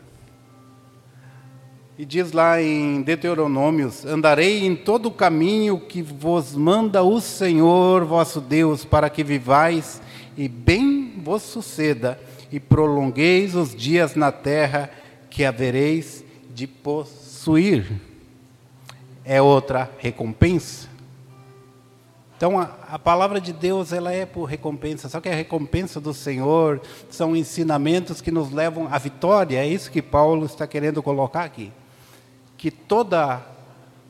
E 1.98 2.04
diz 2.04 2.30
lá 2.30 2.62
em 2.62 3.02
Deuteronômios: 3.02 4.04
Andarei 4.04 4.64
em 4.64 4.76
todo 4.76 5.06
o 5.06 5.12
caminho 5.12 5.80
que 5.80 6.02
vos 6.02 6.54
manda 6.54 7.02
o 7.02 7.20
Senhor 7.20 8.04
vosso 8.04 8.40
Deus, 8.40 8.84
para 8.84 9.10
que 9.10 9.24
vivais 9.24 10.00
e 10.36 10.46
bem 10.46 11.20
vos 11.24 11.42
suceda, 11.42 12.20
e 12.52 12.60
prolongueis 12.60 13.56
os 13.56 13.74
dias 13.74 14.14
na 14.14 14.30
terra 14.30 14.88
que 15.28 15.44
havereis 15.44 16.24
de 16.54 16.68
possuir. 16.68 18.15
É 19.26 19.42
outra 19.42 19.90
recompensa. 19.98 20.88
Então 22.36 22.58
a, 22.58 22.70
a, 22.90 22.98
palavra 22.98 23.40
de 23.40 23.52
Deus 23.52 23.92
ela 23.92 24.12
é 24.12 24.24
por 24.24 24.44
recompensa, 24.44 25.08
só 25.08 25.20
que 25.20 25.28
a 25.28 25.34
recompensa 25.34 26.00
do 26.00 26.14
Senhor 26.14 26.80
são 27.10 27.34
ensinamentos 27.34 28.20
que 28.20 28.30
nos 28.30 28.52
levam 28.52 28.88
à 28.90 28.98
vitória. 28.98 29.58
É 29.58 29.66
isso 29.66 29.90
que 29.90 30.00
Paulo 30.00 30.46
está 30.46 30.66
querendo 30.66 31.02
colocar 31.02 31.44
aqui 31.44 31.72
que 32.56 32.70
toda 32.70 33.42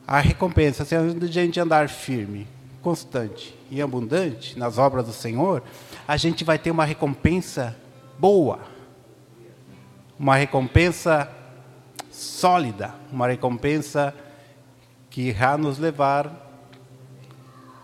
a 0.07 0.19
recompensa, 0.19 0.85
se 0.85 0.95
a 0.95 1.03
gente 1.27 1.59
andar 1.59 1.89
firme, 1.89 2.47
constante 2.81 3.53
e 3.69 3.81
abundante 3.81 4.57
nas 4.57 4.77
obras 4.77 5.05
do 5.05 5.13
Senhor, 5.13 5.61
a 6.07 6.15
gente 6.15 6.43
vai 6.43 6.57
ter 6.57 6.71
uma 6.71 6.85
recompensa 6.85 7.75
boa, 8.17 8.59
uma 10.17 10.35
recompensa 10.35 11.29
sólida, 12.09 12.95
uma 13.11 13.27
recompensa 13.27 14.13
que 15.17 15.29
irá 15.29 15.57
nos 15.57 15.79
levar 15.79 16.31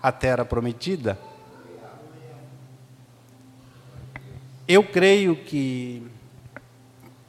à 0.03 0.11
terra 0.11 0.45
prometida. 0.45 1.17
Eu 4.67 4.83
creio 4.83 5.35
que 5.35 6.05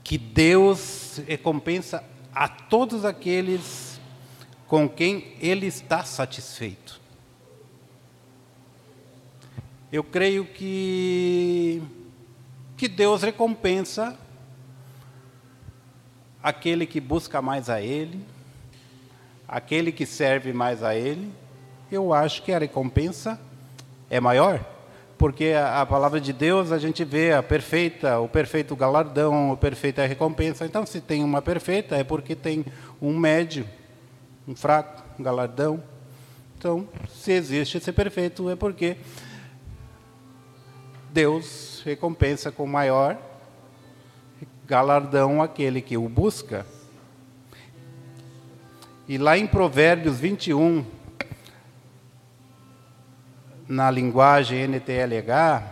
que 0.03 0.19
Deus 0.19 1.23
recompensa 1.27 2.05
a 2.35 2.47
todos 2.47 3.03
aqueles 3.07 3.99
com 4.69 4.87
quem 4.87 5.35
ele 5.41 5.65
está 5.65 6.05
satisfeito. 6.05 7.01
Eu 9.91 10.05
creio 10.05 10.45
que, 10.45 11.83
que 12.77 12.89
Deus 12.89 13.23
recompensa 13.23 14.19
aquele 16.43 16.85
que 16.85 17.01
busca 17.01 17.41
mais 17.41 17.71
a 17.71 17.81
Ele, 17.81 18.34
aquele 19.47 19.93
que 19.93 20.07
serve 20.07 20.53
mais 20.53 20.83
a 20.83 20.95
Ele. 20.95 21.31
Eu 21.91 22.13
acho 22.13 22.43
que 22.43 22.53
a 22.53 22.59
recompensa 22.59 23.41
é 24.11 24.21
maior, 24.21 24.65
porque 25.17 25.53
a, 25.57 25.81
a 25.81 25.87
palavra 25.87 26.21
de 26.21 26.33
Deus 26.33 26.73
a 26.73 26.79
gente 26.79 27.05
vê 27.05 27.33
a 27.33 27.43
perfeita, 27.43 28.19
o 28.19 28.29
perfeito 28.29 28.75
galardão, 28.75 29.53
a 29.53 29.57
perfeita 29.57 30.07
recompensa. 30.07 30.65
Então, 30.65 30.85
se 30.85 31.01
tem 31.01 31.23
uma 31.23 31.41
perfeita, 31.41 31.97
é 31.97 32.05
porque 32.05 32.35
tem 32.35 32.65
um 33.01 33.17
médio, 33.17 33.67
um 34.47 34.55
fraco, 34.55 35.03
um 35.19 35.23
galardão. 35.23 35.83
Então, 36.59 36.89
se 37.09 37.33
existe 37.33 37.79
esse 37.79 37.93
perfeito, 37.93 38.49
é 38.49 38.57
porque 38.57 38.97
Deus 41.13 41.83
recompensa 41.85 42.51
com 42.51 42.67
maior 42.67 43.19
galardão 44.67 45.43
aquele 45.43 45.81
que 45.81 45.97
o 45.97 46.09
busca. 46.09 46.67
E 49.07 49.19
lá 49.19 49.37
em 49.37 49.47
Provérbios 49.47 50.19
21, 50.19 50.83
na 53.69 53.91
linguagem 53.91 54.67
NTLH, 54.67 55.63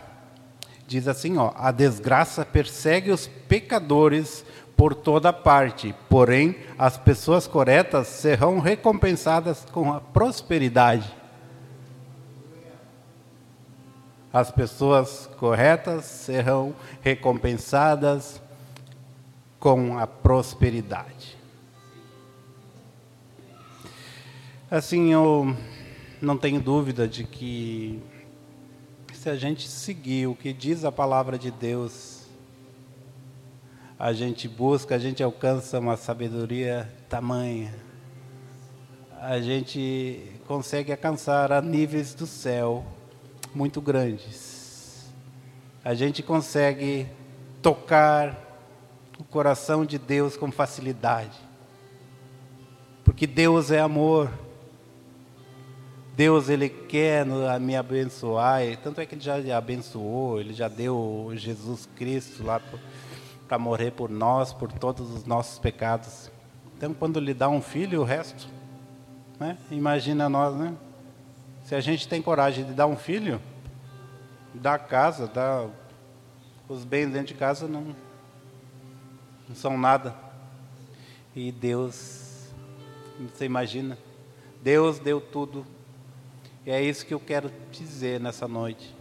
diz 0.86 1.08
assim, 1.08 1.38
ó: 1.38 1.52
A 1.56 1.72
desgraça 1.72 2.44
persegue 2.44 3.10
os 3.10 3.26
pecadores 3.26 4.44
por 4.76 4.94
toda 4.94 5.32
parte, 5.32 5.94
porém 6.10 6.56
as 6.78 6.98
pessoas 6.98 7.46
corretas 7.46 8.06
serão 8.08 8.58
recompensadas 8.58 9.64
com 9.72 9.90
a 9.90 10.00
prosperidade. 10.00 11.10
As 14.30 14.50
pessoas 14.50 15.30
corretas 15.38 16.04
serão 16.04 16.74
recompensadas 17.00 18.42
com 19.58 19.98
a 19.98 20.06
prosperidade. 20.06 21.41
Assim, 24.72 25.12
eu 25.12 25.54
não 26.18 26.38
tenho 26.38 26.58
dúvida 26.58 27.06
de 27.06 27.24
que 27.24 28.02
se 29.12 29.28
a 29.28 29.37
gente 29.37 29.68
seguir 29.68 30.26
o 30.28 30.35
que 30.35 30.50
diz 30.50 30.82
a 30.82 30.90
palavra 30.90 31.38
de 31.38 31.50
Deus, 31.50 32.22
a 33.98 34.14
gente 34.14 34.48
busca, 34.48 34.94
a 34.94 34.98
gente 34.98 35.22
alcança 35.22 35.78
uma 35.78 35.94
sabedoria 35.98 36.90
tamanha, 37.06 37.74
a 39.20 39.38
gente 39.42 40.40
consegue 40.46 40.90
alcançar 40.90 41.52
a 41.52 41.61
níveis 41.61 42.14
do 42.14 42.26
céu 42.26 42.82
muito 43.54 43.78
grandes. 43.78 45.12
A 45.85 45.92
gente 45.92 46.22
consegue 46.22 47.06
tocar 47.61 48.38
o 49.18 49.24
coração 49.24 49.85
de 49.85 49.98
Deus 49.98 50.35
com 50.35 50.50
facilidade. 50.50 51.38
Porque 53.04 53.26
Deus 53.26 53.70
é 53.70 53.78
amor. 53.78 54.30
Deus 56.14 56.48
ele 56.48 56.68
quer 56.68 57.25
me 57.61 57.75
abençoar, 57.75 58.61
tanto 58.83 59.01
é 59.01 59.07
que 59.07 59.14
ele 59.14 59.22
já 59.22 59.57
abençoou, 59.57 60.38
ele 60.38 60.53
já 60.53 60.68
deu 60.68 61.33
Jesus 61.35 61.88
Cristo 61.96 62.44
lá 62.44 62.61
para 63.48 63.59
morrer 63.59 63.92
por 63.92 64.11
nós, 64.11 64.53
por 64.53 64.70
todos 64.70 65.11
os 65.11 65.25
nossos 65.25 65.59
pecados. 65.59 66.31
Então, 66.77 66.92
quando 66.92 67.18
lhe 67.18 67.33
dá 67.33 67.48
um 67.48 67.62
filho, 67.62 68.03
o 68.03 68.05
resto, 68.05 68.46
né? 69.38 69.57
Imagina 69.70 70.29
nós, 70.29 70.55
né? 70.55 70.75
Se 71.64 71.75
a 71.75 71.81
gente 71.81 72.07
tem 72.07 72.20
coragem 72.20 72.64
de 72.64 72.72
dar 72.72 72.87
um 72.87 72.96
filho, 72.96 73.40
dar 74.53 74.79
casa, 74.81 75.27
dar 75.27 75.66
os 76.68 76.85
bens 76.85 77.07
dentro 77.07 77.29
de 77.29 77.35
casa, 77.35 77.66
não, 77.66 77.94
não 79.48 79.55
são 79.55 79.79
nada. 79.79 80.14
E 81.35 81.51
Deus, 81.51 82.53
você 83.33 83.46
imagina, 83.46 83.96
Deus 84.62 84.98
deu 84.98 85.20
tudo. 85.20 85.64
E 86.64 86.70
é 86.70 86.81
isso 86.83 87.05
que 87.05 87.12
eu 87.12 87.20
quero 87.20 87.51
dizer 87.70 88.20
nessa 88.20 88.46
noite. 88.46 88.94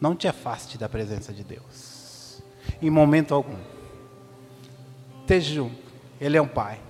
Não 0.00 0.14
te 0.14 0.28
afaste 0.28 0.78
da 0.78 0.88
presença 0.88 1.32
de 1.32 1.42
Deus, 1.42 2.42
em 2.80 2.90
momento 2.90 3.34
algum. 3.34 3.58
Esteja 5.22 5.54
junto, 5.54 5.92
Ele 6.20 6.36
é 6.36 6.42
um 6.42 6.48
Pai. 6.48 6.80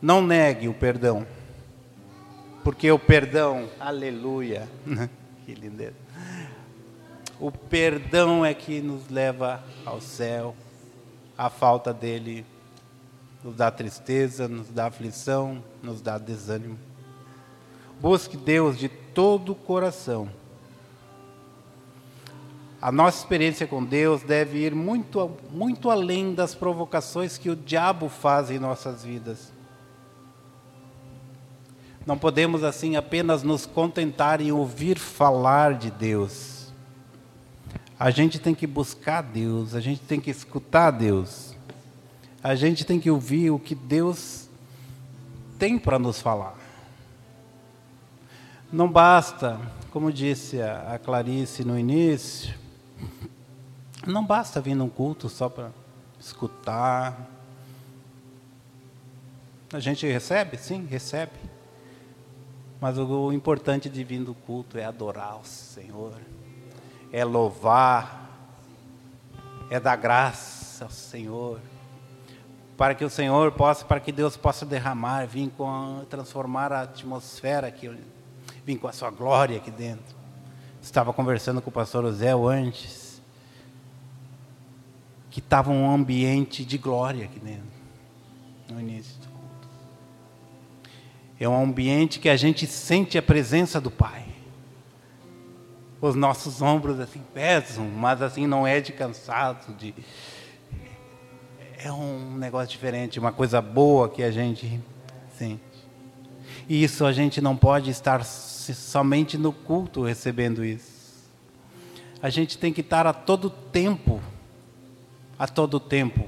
Não 0.00 0.22
negue 0.22 0.68
o 0.68 0.74
perdão, 0.74 1.26
porque 2.62 2.90
o 2.92 2.98
perdão, 2.98 3.68
aleluia, 3.80 4.68
que 5.44 5.54
lindeza. 5.54 5.96
O 7.40 7.50
perdão 7.50 8.44
é 8.44 8.52
que 8.52 8.80
nos 8.80 9.08
leva 9.08 9.64
ao 9.84 10.00
céu. 10.00 10.54
A 11.36 11.48
falta 11.48 11.94
dele 11.94 12.44
nos 13.42 13.54
dá 13.54 13.70
tristeza, 13.70 14.46
nos 14.46 14.68
dá 14.68 14.86
aflição, 14.86 15.62
nos 15.82 16.00
dá 16.00 16.18
desânimo. 16.18 16.78
Busque 18.00 18.36
Deus 18.36 18.78
de 18.78 18.88
todo 18.88 19.52
o 19.52 19.54
coração. 19.54 20.28
A 22.80 22.92
nossa 22.92 23.18
experiência 23.18 23.66
com 23.66 23.84
Deus 23.84 24.22
deve 24.22 24.58
ir 24.58 24.72
muito, 24.72 25.32
muito 25.50 25.90
além 25.90 26.32
das 26.32 26.54
provocações 26.54 27.36
que 27.36 27.50
o 27.50 27.56
diabo 27.56 28.08
faz 28.08 28.50
em 28.52 28.58
nossas 28.58 29.02
vidas. 29.02 29.52
Não 32.06 32.16
podemos 32.16 32.62
assim 32.62 32.94
apenas 32.94 33.42
nos 33.42 33.66
contentar 33.66 34.40
em 34.40 34.52
ouvir 34.52 34.96
falar 34.96 35.74
de 35.74 35.90
Deus. 35.90 36.72
A 37.98 38.10
gente 38.10 38.38
tem 38.38 38.54
que 38.54 38.66
buscar 38.66 39.22
Deus, 39.22 39.74
a 39.74 39.80
gente 39.80 40.00
tem 40.02 40.20
que 40.20 40.30
escutar 40.30 40.92
Deus. 40.92 41.56
A 42.40 42.54
gente 42.54 42.84
tem 42.84 43.00
que 43.00 43.10
ouvir 43.10 43.50
o 43.50 43.58
que 43.58 43.74
Deus 43.74 44.48
tem 45.58 45.76
para 45.76 45.98
nos 45.98 46.22
falar. 46.22 46.67
Não 48.70 48.86
basta, 48.86 49.58
como 49.90 50.12
disse 50.12 50.60
a 50.60 51.00
Clarice 51.02 51.64
no 51.64 51.78
início, 51.78 52.54
não 54.06 54.22
basta 54.22 54.60
vir 54.60 54.74
num 54.74 54.90
culto 54.90 55.26
só 55.26 55.48
para 55.48 55.70
escutar. 56.20 57.30
A 59.72 59.80
gente 59.80 60.06
recebe? 60.06 60.58
Sim, 60.58 60.84
recebe. 60.84 61.32
Mas 62.78 62.98
o 62.98 63.32
importante 63.32 63.88
de 63.88 64.04
vir 64.04 64.22
do 64.22 64.34
culto 64.34 64.76
é 64.76 64.84
adorar 64.84 65.40
o 65.40 65.44
Senhor, 65.46 66.20
é 67.10 67.24
louvar, 67.24 68.28
é 69.70 69.80
dar 69.80 69.96
graça 69.96 70.84
ao 70.84 70.90
Senhor, 70.90 71.58
para 72.76 72.94
que 72.94 73.04
o 73.04 73.10
Senhor 73.10 73.50
possa, 73.52 73.82
para 73.82 73.98
que 73.98 74.12
Deus 74.12 74.36
possa 74.36 74.66
derramar, 74.66 75.26
vir 75.26 75.50
com 75.56 76.04
transformar 76.10 76.70
a 76.70 76.82
atmosfera 76.82 77.66
aqui, 77.66 77.88
com 78.76 78.88
a 78.88 78.92
sua 78.92 79.10
glória 79.10 79.56
aqui 79.56 79.70
dentro. 79.70 80.16
Estava 80.82 81.12
conversando 81.12 81.60
com 81.60 81.70
o 81.70 81.72
pastor 81.72 82.10
Zé 82.12 82.32
antes, 82.32 83.20
que 85.30 85.40
estava 85.40 85.70
um 85.70 85.90
ambiente 85.90 86.64
de 86.64 86.78
glória 86.78 87.24
aqui 87.24 87.38
dentro, 87.38 87.66
no 88.70 88.80
início. 88.80 89.16
É 91.40 91.48
um 91.48 91.62
ambiente 91.62 92.18
que 92.18 92.28
a 92.28 92.36
gente 92.36 92.66
sente 92.66 93.16
a 93.16 93.22
presença 93.22 93.80
do 93.80 93.90
Pai. 93.90 94.24
Os 96.00 96.14
nossos 96.14 96.60
ombros 96.62 96.98
assim 97.00 97.22
pesam, 97.34 97.84
mas 97.88 98.22
assim 98.22 98.46
não 98.46 98.66
é 98.66 98.80
de 98.80 98.92
cansado, 98.92 99.74
de 99.74 99.94
é 101.80 101.92
um 101.92 102.36
negócio 102.36 102.68
diferente, 102.68 103.20
uma 103.20 103.30
coisa 103.30 103.60
boa 103.60 104.08
que 104.08 104.22
a 104.22 104.30
gente 104.30 104.80
sente. 105.36 105.67
E 106.68 106.84
isso 106.84 107.06
a 107.06 107.12
gente 107.12 107.40
não 107.40 107.56
pode 107.56 107.90
estar 107.90 108.22
somente 108.22 109.38
no 109.38 109.54
culto 109.54 110.02
recebendo 110.02 110.62
isso. 110.62 110.98
A 112.20 112.28
gente 112.28 112.58
tem 112.58 112.74
que 112.74 112.82
estar 112.82 113.06
a 113.06 113.12
todo 113.14 113.48
tempo, 113.48 114.20
a 115.38 115.48
todo 115.48 115.80
tempo. 115.80 116.26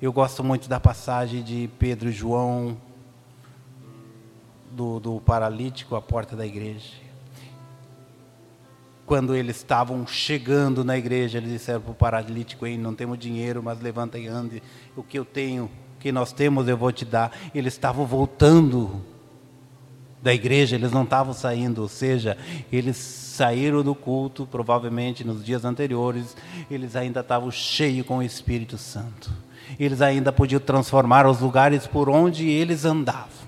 Eu 0.00 0.12
gosto 0.12 0.44
muito 0.44 0.68
da 0.68 0.78
passagem 0.78 1.42
de 1.42 1.68
Pedro 1.76 2.08
e 2.08 2.12
João 2.12 2.76
do, 4.70 5.00
do 5.00 5.20
paralítico 5.20 5.96
à 5.96 6.00
porta 6.00 6.36
da 6.36 6.46
igreja. 6.46 6.92
Quando 9.04 9.34
eles 9.34 9.56
estavam 9.56 10.06
chegando 10.06 10.84
na 10.84 10.96
igreja, 10.96 11.38
eles 11.38 11.50
disseram 11.50 11.80
para 11.80 11.90
o 11.90 11.94
paralítico: 11.94 12.64
Ei, 12.64 12.78
não 12.78 12.94
temos 12.94 13.18
dinheiro, 13.18 13.60
mas 13.60 13.80
levanta 13.80 14.18
e 14.18 14.28
ande. 14.28 14.62
O 14.94 15.02
que 15.02 15.18
eu 15.18 15.24
tenho, 15.24 15.64
o 15.64 15.98
que 15.98 16.12
nós 16.12 16.32
temos, 16.32 16.68
eu 16.68 16.76
vou 16.76 16.92
te 16.92 17.04
dar. 17.04 17.36
Eles 17.52 17.72
estavam 17.72 18.06
voltando 18.06 19.02
da 20.22 20.34
igreja, 20.34 20.76
eles 20.76 20.92
não 20.92 21.04
estavam 21.04 21.32
saindo, 21.32 21.82
ou 21.82 21.88
seja, 21.88 22.36
eles 22.72 22.96
saíram 22.96 23.82
do 23.82 23.94
culto, 23.94 24.46
provavelmente 24.50 25.22
nos 25.24 25.44
dias 25.44 25.64
anteriores, 25.64 26.36
eles 26.70 26.96
ainda 26.96 27.20
estavam 27.20 27.50
cheios 27.50 28.06
com 28.06 28.18
o 28.18 28.22
Espírito 28.22 28.76
Santo. 28.76 29.30
eles 29.78 30.00
ainda 30.00 30.32
podiam 30.32 30.60
transformar 30.60 31.26
os 31.26 31.40
lugares 31.40 31.86
por 31.86 32.08
onde 32.08 32.48
eles 32.48 32.84
andavam. 32.84 33.38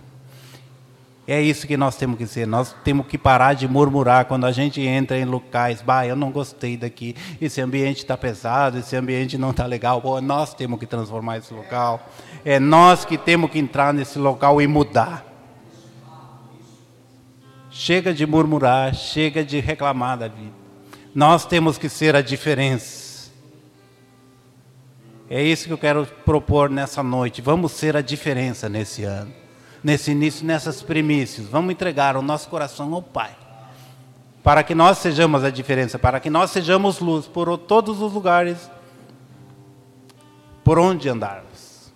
É 1.26 1.40
isso 1.40 1.66
que 1.66 1.76
nós 1.76 1.94
temos 1.96 2.18
que 2.18 2.26
ser. 2.26 2.46
Nós 2.46 2.74
temos 2.82 3.06
que 3.06 3.16
parar 3.16 3.54
de 3.54 3.68
murmurar 3.68 4.24
quando 4.24 4.46
a 4.46 4.52
gente 4.52 4.80
entra 4.80 5.16
em 5.16 5.24
locais. 5.24 5.80
Bah, 5.80 6.04
eu 6.04 6.16
não 6.16 6.32
gostei 6.32 6.76
daqui. 6.76 7.14
Esse 7.40 7.60
ambiente 7.60 7.98
está 7.98 8.16
pesado, 8.16 8.78
esse 8.78 8.96
ambiente 8.96 9.38
não 9.38 9.50
está 9.50 9.64
legal. 9.64 10.02
Pô, 10.02 10.20
nós 10.20 10.52
temos 10.54 10.80
que 10.80 10.86
transformar 10.86 11.38
esse 11.38 11.54
local. 11.54 12.04
É 12.44 12.58
nós 12.58 13.04
que 13.04 13.16
temos 13.16 13.48
que 13.48 13.60
entrar 13.60 13.94
nesse 13.94 14.18
local 14.18 14.60
e 14.60 14.66
mudar. 14.66 15.29
Chega 17.82 18.12
de 18.12 18.26
murmurar, 18.26 18.94
chega 18.94 19.42
de 19.42 19.58
reclamar 19.58 20.18
da 20.18 20.28
vida. 20.28 20.52
Nós 21.14 21.46
temos 21.46 21.78
que 21.78 21.88
ser 21.88 22.14
a 22.14 22.20
diferença. 22.20 23.30
É 25.30 25.42
isso 25.42 25.66
que 25.66 25.72
eu 25.72 25.78
quero 25.78 26.04
propor 26.26 26.68
nessa 26.68 27.02
noite. 27.02 27.40
Vamos 27.40 27.72
ser 27.72 27.96
a 27.96 28.02
diferença 28.02 28.68
nesse 28.68 29.04
ano 29.04 29.40
nesse 29.82 30.10
início, 30.10 30.46
nessas 30.46 30.82
primícias. 30.82 31.46
Vamos 31.46 31.72
entregar 31.72 32.14
o 32.14 32.20
nosso 32.20 32.50
coração 32.50 32.92
ao 32.92 33.00
Pai. 33.00 33.34
Para 34.42 34.62
que 34.62 34.74
nós 34.74 34.98
sejamos 34.98 35.42
a 35.42 35.48
diferença, 35.48 35.98
para 35.98 36.20
que 36.20 36.28
nós 36.28 36.50
sejamos 36.50 37.00
luz 37.00 37.26
por 37.26 37.56
todos 37.56 38.02
os 38.02 38.12
lugares 38.12 38.70
por 40.62 40.78
onde 40.78 41.08
andarmos. 41.08 41.90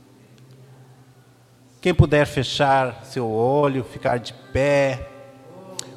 Quem 1.79 1.93
puder 1.93 2.27
fechar 2.27 3.05
seu 3.05 3.31
olho, 3.31 3.85
ficar 3.85 4.19
de 4.19 4.33
pé, 4.51 5.11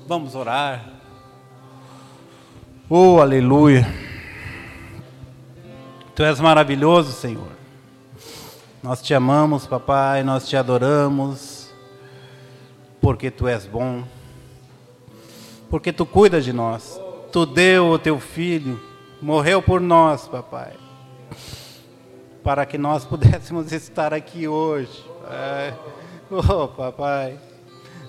vamos 0.08 0.36
orar. 0.36 0.86
Oh, 2.90 3.20
aleluia. 3.20 3.86
Tu 6.16 6.24
és 6.24 6.40
maravilhoso, 6.40 7.12
Senhor. 7.12 7.52
Nós 8.82 9.02
te 9.02 9.14
amamos, 9.14 9.68
papai, 9.68 10.24
nós 10.24 10.48
te 10.48 10.56
adoramos 10.56 11.70
porque 13.02 13.30
tu 13.30 13.48
és 13.48 13.66
bom, 13.66 14.04
porque 15.70 15.92
tu 15.92 16.06
cuida 16.06 16.42
de 16.42 16.54
nós. 16.54 17.00
Tu 17.32 17.46
deu 17.46 17.88
o 17.88 18.00
teu 18.00 18.20
filho, 18.20 18.80
morreu 19.22 19.62
por 19.62 19.82
nós, 19.82 20.28
papai, 20.28 20.74
para 22.42 22.66
que 22.66 22.78
nós 22.78 23.04
pudéssemos 23.04 23.72
estar 23.74 24.14
aqui 24.14 24.48
hoje. 24.48 25.06
Pai. 25.22 25.78
Oh, 26.30 26.68
papai, 26.68 27.38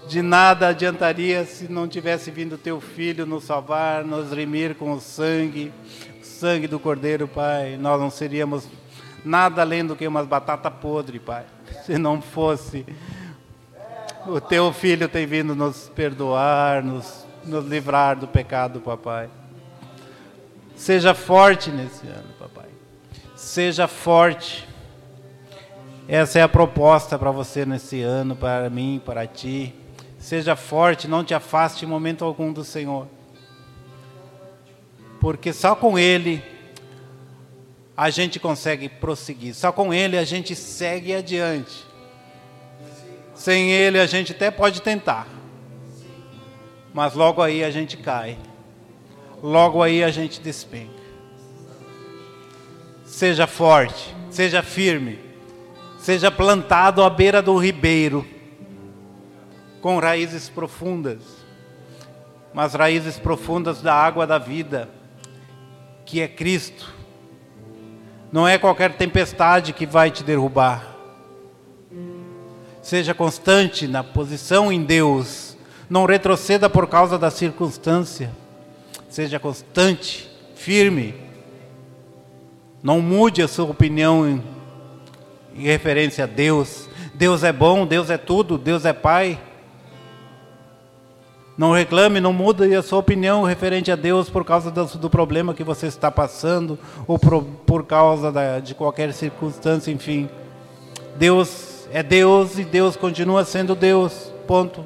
de 0.09 0.23
nada 0.23 0.69
adiantaria 0.69 1.45
se 1.45 1.71
não 1.71 1.87
tivesse 1.87 2.31
vindo 2.31 2.57
teu 2.57 2.81
filho 2.81 3.27
nos 3.27 3.45
salvar, 3.45 4.05
nos 4.05 4.33
remir 4.33 4.75
com 4.75 4.93
o 4.93 5.01
sangue, 5.01 5.73
o 6.21 6.25
sangue 6.25 6.67
do 6.67 6.81
Cordeiro, 6.81 7.29
Pai. 7.29 7.77
Nós 7.77 8.01
não 8.01 8.11
seríamos 8.11 8.67
nada 9.25 9.63
além 9.63 9.85
do 9.85 9.95
que 9.95 10.09
umas 10.09 10.27
batata 10.27 10.71
podre, 10.71 11.19
Pai, 11.19 11.45
se 11.85 11.99
não 11.99 12.21
fosse 12.21 12.85
o 14.29 14.41
teu 14.41 14.73
filho 14.73 15.09
tem 15.09 15.27
vindo 15.27 15.55
nos 15.55 15.89
perdoar, 15.95 16.83
nos, 16.83 17.27
nos 17.45 17.67
livrar 17.67 18.17
do 18.17 18.27
pecado, 18.27 18.81
papai. 18.81 19.29
Seja 20.77 21.15
forte 21.15 21.71
nesse 21.71 22.07
ano, 22.07 22.29
papai. 22.39 22.69
Seja 23.35 23.89
forte. 23.89 24.69
Essa 26.07 26.39
é 26.39 26.43
a 26.43 26.49
proposta 26.49 27.19
para 27.19 27.31
você 27.31 27.65
nesse 27.65 28.03
ano, 28.03 28.37
para 28.37 28.69
mim, 28.71 29.01
para 29.05 29.27
ti. 29.27 29.75
Seja 30.29 30.55
forte, 30.55 31.09
não 31.09 31.25
te 31.25 31.33
afaste 31.33 31.87
em 31.87 31.89
momento 31.89 32.23
algum 32.23 32.53
do 32.53 32.63
Senhor. 32.63 33.09
Porque 35.19 35.55
só 35.55 35.75
com 35.75 35.99
Ele 35.99 36.45
a 37.97 38.11
gente 38.11 38.39
consegue 38.39 38.91
prosseguir, 38.91 39.55
só 39.55 39.73
com 39.73 39.93
Ele 39.93 40.19
a 40.19 40.25
gente 40.25 40.55
segue 40.55 41.15
adiante. 41.15 41.83
Sem 43.35 43.71
Ele 43.71 43.99
a 43.99 44.05
gente 44.05 44.33
até 44.33 44.51
pode 44.51 44.83
tentar, 44.83 45.27
mas 46.93 47.15
logo 47.15 47.41
aí 47.41 47.65
a 47.65 47.71
gente 47.71 47.97
cai, 47.97 48.37
logo 49.43 49.83
aí 49.83 50.05
a 50.05 50.11
gente 50.11 50.43
despenca. 50.43 50.93
Seja 53.07 53.47
forte, 53.47 54.15
seja 54.29 54.63
firme, 54.63 55.19
seja 55.99 56.31
plantado 56.31 57.03
à 57.03 57.09
beira 57.09 57.41
do 57.41 57.57
ribeiro, 57.57 58.29
com 59.81 59.99
raízes 59.99 60.49
profundas, 60.49 61.23
mas 62.53 62.75
raízes 62.75 63.19
profundas 63.19 63.81
da 63.83 63.95
água 63.95 64.27
da 64.27 64.39
vida, 64.39 64.89
que 66.05 66.21
é 66.21 66.29
Cristo. 66.29 66.93
Não 68.31 68.47
é 68.47 68.59
qualquer 68.59 68.97
tempestade 68.97 69.73
que 69.73 69.87
vai 69.87 70.11
te 70.11 70.23
derrubar 70.23 70.99
Seja 72.89 73.13
constante 73.13 73.87
na 73.87 74.03
posição 74.03 74.73
em 74.73 74.83
Deus. 74.83 75.55
Não 75.91 76.07
retroceda 76.07 76.71
por 76.71 76.87
causa 76.87 77.19
da 77.19 77.31
circunstância. 77.31 78.31
Seja 79.11 79.39
constante, 79.39 80.27
firme. 80.55 81.15
Não 82.83 83.03
mude 83.03 83.43
a 83.43 83.47
sua 83.47 83.67
opinião 83.67 84.27
em, 84.27 84.43
em 85.55 85.65
referência 85.65 86.25
a 86.25 86.27
Deus. 86.27 86.89
Deus 87.13 87.45
é 87.45 87.53
bom, 87.53 87.87
Deus 87.87 88.09
é 88.09 88.17
tudo, 88.17 88.57
Deus 88.57 88.87
é 88.87 88.95
Pai. 88.95 89.39
Não 91.59 91.73
reclame, 91.73 92.21
não 92.21 92.33
mude 92.33 92.73
a 92.73 92.83
sua 92.83 93.01
opinião 93.01 93.43
referente 93.43 93.91
a 93.91 93.97
Deus 93.97 94.31
por 94.31 94.45
causa 94.45 94.71
do, 94.71 95.11
problema 95.11 95.53
que 95.53 95.65
você 95.65 95.89
está 95.89 96.09
passando 96.09 96.79
ou 97.05 97.19
por, 97.19 97.43
por 97.43 97.85
causa 97.85 98.31
da, 98.31 98.61
de 98.61 98.77
qualquer 98.77 99.13
circunstância, 99.13 99.91
enfim. 99.91 100.31
Deus 101.17 101.89
é 101.93 102.01
Deus 102.01 102.61
e 102.61 102.65
Deus 102.65 102.95
continua 102.95 103.45
sendo 103.45 103.75
Deus. 103.75 104.33
Ponto. 104.47 104.85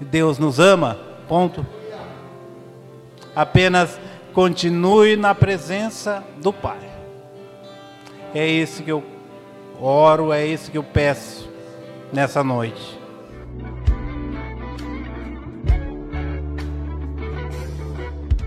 Deus 0.00 0.38
nos 0.38 0.60
ama. 0.60 0.96
Ponto. 1.26 1.66
Apenas 3.34 3.98
continue 4.32 5.16
na 5.16 5.34
presença 5.34 6.22
do 6.40 6.52
Pai. 6.52 6.88
É 8.32 8.46
isso 8.46 8.80
que 8.84 8.92
eu 8.92 9.02
oro, 9.80 10.32
é 10.32 10.46
isso 10.46 10.70
que 10.70 10.78
eu 10.78 10.84
peço 10.84 11.50
nessa 12.12 12.44
noite. 12.44 13.05